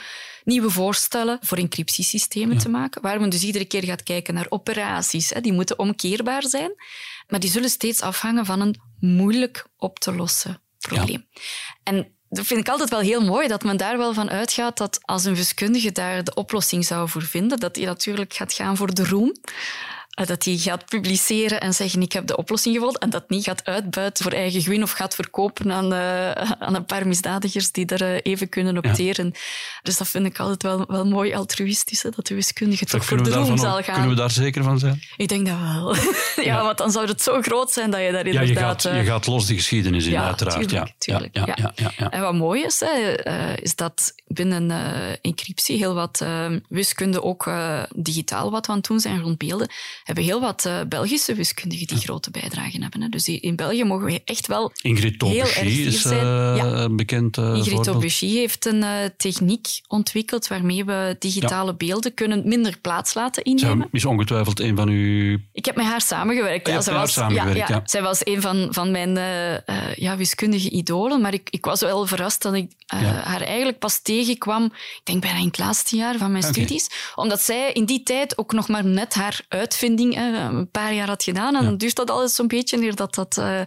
[0.43, 5.29] nieuwe voorstellen voor encryptiesystemen te maken, waar men dus iedere keer gaat kijken naar operaties.
[5.29, 5.41] Hè.
[5.41, 6.71] Die moeten omkeerbaar zijn,
[7.27, 11.27] maar die zullen steeds afhangen van een moeilijk op te lossen probleem.
[11.83, 14.99] En dat vind ik altijd wel heel mooi, dat men daar wel van uitgaat dat
[15.01, 18.93] als een wiskundige daar de oplossing zou voor vinden, dat hij natuurlijk gaat gaan voor
[18.93, 19.35] de roem.
[20.19, 23.43] Eh, Dat hij gaat publiceren en zeggen ik heb de oplossing gevonden en dat niet
[23.43, 27.85] gaat uitbuiten voor eigen gewin of gaat verkopen aan, eh, aan een paar misdadigers die
[27.85, 29.33] er eh, even kunnen opteren.
[29.83, 33.23] Dus dat vind ik altijd wel, wel mooi altruïstisch, hè, dat de wiskundige toch voor
[33.23, 33.93] de roem zal gaan.
[33.93, 35.01] kunnen we daar zeker van zijn?
[35.17, 35.95] Ik denk dat wel.
[35.95, 36.63] ja, Ja.
[36.63, 38.81] want dan zou het zo groot zijn dat je daar Ja, je inderdaad...
[38.81, 40.59] gaat, je gaat los de geschiedenis in, ja, uiteraard.
[40.69, 40.93] tuurlijk, ja.
[40.97, 41.91] tuurlijk, ja, ja.
[41.97, 42.09] ja.
[42.09, 43.13] En wat mooi is, hè,
[43.61, 44.71] is dat binnen
[45.21, 46.25] encryptie heel wat
[46.69, 47.49] wiskunde ook
[47.95, 49.67] digitaal wat we aan het doen zijn rond beelden,
[50.09, 53.01] hebben heel wat eh, Belgische wiskundigen die grote bijdragen hebben.
[53.01, 53.09] Hè.
[53.09, 54.71] Dus in België mogen we echt wel...
[54.81, 56.19] Ingrid Heel erg is zijn.
[56.19, 56.65] eh, Ja.
[56.65, 58.85] een bekend eh, Ingrid heeft een
[59.17, 63.77] techniek ontwikkeld waarmee we digitale beelden kunnen minder plaats laten innemen.
[63.77, 65.37] Zij is ongetwijfeld een van uw...
[65.53, 66.67] Ik heb met haar samengewerkt.
[66.67, 67.81] Ja, hebt zij was, samengewerkt, ja.
[67.85, 69.13] Zij was een van, van mijn
[69.95, 72.71] ja, wiskundige idolen, maar ik, ik was wel verrast dat ik
[73.23, 77.41] haar eigenlijk pas tegenkwam, ik denk bijna in het laatste jaar van mijn studies, omdat
[77.41, 81.55] zij in die tijd ook nog maar net haar uitvinding een paar jaar had gedaan.
[81.55, 83.61] En dan duurt dat altijd zo'n beetje neer dat dat eh,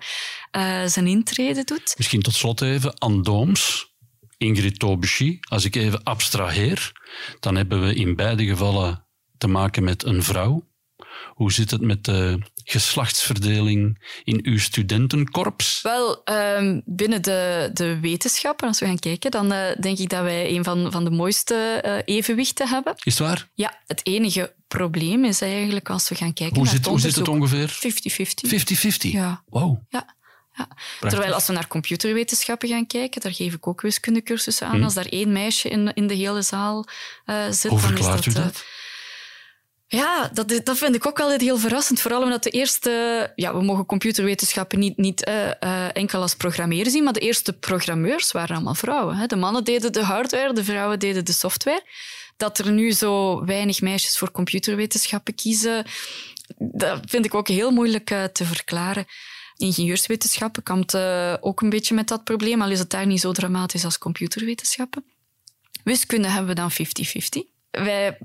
[0.50, 1.94] eh, zijn intrede doet.
[1.96, 3.92] Misschien tot slot even, Andooms,
[4.36, 5.36] Ingrid Taubechies.
[5.40, 6.92] Als ik even abstraheer,
[7.40, 9.06] dan hebben we in beide gevallen
[9.38, 10.70] te maken met een vrouw.
[11.34, 15.82] Hoe zit het met de geslachtsverdeling in uw studentenkorps?
[15.82, 20.22] Wel, ehm, binnen de, de wetenschappen, als we gaan kijken, dan eh, denk ik dat
[20.22, 22.94] wij een van, van de mooiste eh, evenwichten hebben.
[23.02, 23.48] Is het waar?
[23.54, 27.16] Ja, het enige probleem is eigenlijk als we gaan kijken Hoe naar zit, hoe zit
[27.16, 27.68] het ongeveer?
[27.68, 29.06] 50-50.
[29.06, 29.10] 50-50?
[29.10, 29.42] Ja.
[29.48, 29.78] Wow.
[29.88, 30.14] Ja.
[30.56, 30.68] Ja.
[31.08, 34.76] Terwijl als we naar computerwetenschappen gaan kijken, daar geef ik ook wiskundecursussen aan.
[34.76, 34.82] Hm.
[34.82, 36.86] Als daar één meisje in, in de hele zaal
[37.24, 38.26] eh, zit, Hoe dan is dat...
[38.26, 38.64] u dat?
[39.96, 42.00] Ja, dat, dat vind ik ook altijd heel verrassend.
[42.00, 43.32] Vooral omdat de eerste...
[43.34, 47.52] Ja, we mogen computerwetenschappen niet, niet eh, eh, enkel als programmeren zien, maar de eerste
[47.52, 49.16] programmeurs waren allemaal vrouwen.
[49.16, 49.26] Hè.
[49.26, 51.82] De mannen deden de hardware, de vrouwen deden de software.
[52.36, 55.84] Dat er nu zo weinig meisjes voor computerwetenschappen kiezen,
[56.58, 59.06] dat vind ik ook heel moeilijk eh, te verklaren.
[59.56, 60.96] Ingenieurswetenschappen kampt
[61.40, 65.04] ook een beetje met dat probleem, al is het daar niet zo dramatisch als computerwetenschappen.
[65.84, 66.74] Wiskunde hebben we dan 50-50.
[67.70, 68.18] Wij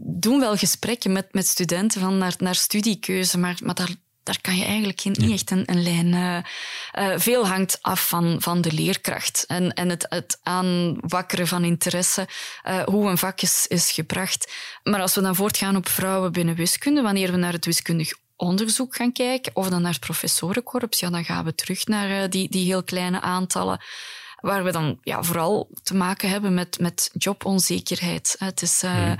[0.00, 4.56] doen wel gesprekken met, met studenten van naar, naar studiekeuze, maar, maar daar, daar kan
[4.56, 6.14] je eigenlijk geen, niet echt een, een lijn...
[6.14, 6.36] eh,
[7.12, 12.28] eh, veel hangt af van, van de leerkracht en, en het, het aanwakkeren van interesse,
[12.62, 14.52] eh, hoe een vak is, is gebracht.
[14.82, 18.96] Maar als we dan voortgaan op vrouwen binnen wiskunde, wanneer we naar het wiskundig onderzoek
[18.96, 22.64] gaan kijken, of dan naar het professorenkorps, ja, dan gaan we terug naar die, die
[22.64, 23.80] heel kleine aantallen
[24.42, 28.34] waar we dan ja, vooral te maken hebben met, met jobonzekerheid.
[28.38, 29.12] Het is, eh,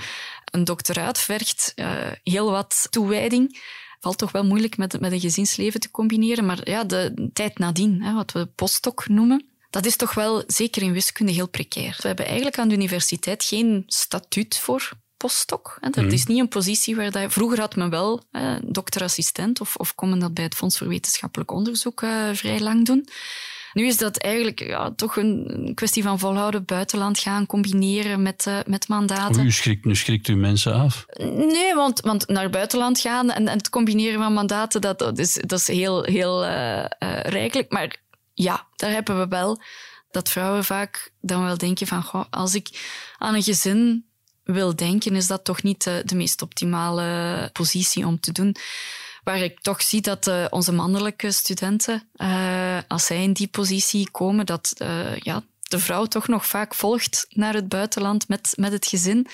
[0.53, 3.61] Een doctoraat vergt eh, heel wat toewijding.
[4.01, 8.03] Valt toch wel moeilijk met, met een gezinsleven te combineren, maar ja, de tijd nadien,
[8.03, 11.97] hè, wat we postdoc noemen, dat is toch wel, zeker in wiskunde, heel precair.
[12.01, 15.79] We hebben eigenlijk aan de universiteit geen statuut voor postdoc.
[15.81, 15.91] Hè.
[15.91, 17.33] Dat is niet een positie waar dat...
[17.33, 20.89] Vroeger had men wel eh, dokterassistent of, of kon men dat bij het Fonds voor
[20.89, 23.09] Wetenschappelijk Onderzoek eh, vrij lang doen.
[23.73, 28.59] Nu is dat eigenlijk ja, toch een kwestie van volhouden, buitenland gaan, combineren met, eh,
[28.67, 29.45] met mandaten.
[29.45, 31.05] U schrikt, nu schrikt u mensen af.
[31.37, 35.33] Nee, want, want naar buitenland gaan en, en het combineren van mandaten, dat, dat, is,
[35.35, 36.85] dat is heel, heel eh,
[37.23, 37.71] rijkelijk.
[37.73, 37.97] Maar
[38.35, 39.61] ja, daar hebben we wel
[40.11, 42.69] dat vrouwen vaak dan wel denken van, goh, als ik
[43.19, 44.07] aan een gezin
[44.45, 48.57] wil denken, is dat toch niet de, de meest optimale positie om te doen.
[49.23, 54.11] Waar ik toch zie dat uh, onze mannelijke studenten, uh, als zij in die positie
[54.11, 58.73] komen, dat uh, ja, de vrouw toch nog vaak volgt naar het buitenland met, met
[58.73, 59.27] het gezin.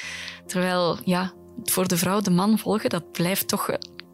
[0.47, 1.32] Terwijl ja,
[1.64, 3.70] voor de vrouw de man volgen, dat blijft toch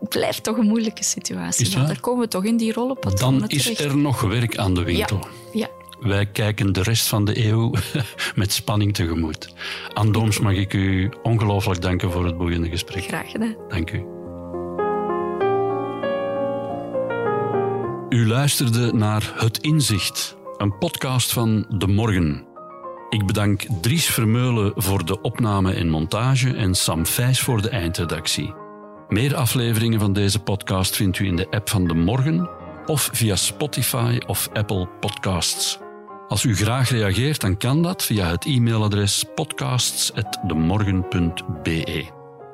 [0.09, 1.71] blijft toch een moeilijke situatie.
[1.71, 4.83] Ja, daar komen we toch in die rollenpatronen Dan is er nog werk aan de
[4.83, 5.29] winkel.
[5.53, 5.69] Ja, ja.
[6.09, 7.73] Wij kijken de rest van de eeuw
[8.35, 9.55] met spanning tegemoet.
[9.93, 13.05] Anne Dooms mag ik u ongelooflijk danken voor het boeiende gesprek.
[13.05, 13.57] Graag gedaan.
[13.69, 14.24] Dank u.
[18.15, 22.47] U luisterde naar Het Inzicht, een podcast van De Morgen.
[23.09, 28.55] Ik bedank Dries Vermeulen voor de opname en montage en Sam Vijs voor de eindredactie.
[29.09, 32.51] Meer afleveringen van deze podcast vindt u in de app van De Morgen
[32.87, 35.79] of via Spotify of Apple Podcasts.
[36.29, 42.07] Als u graag reageert, dan kan dat via het e-mailadres podcasts.demorgen.be.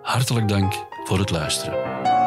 [0.03, 0.73] Hartelijk dank
[1.05, 2.20] voor het luisteren.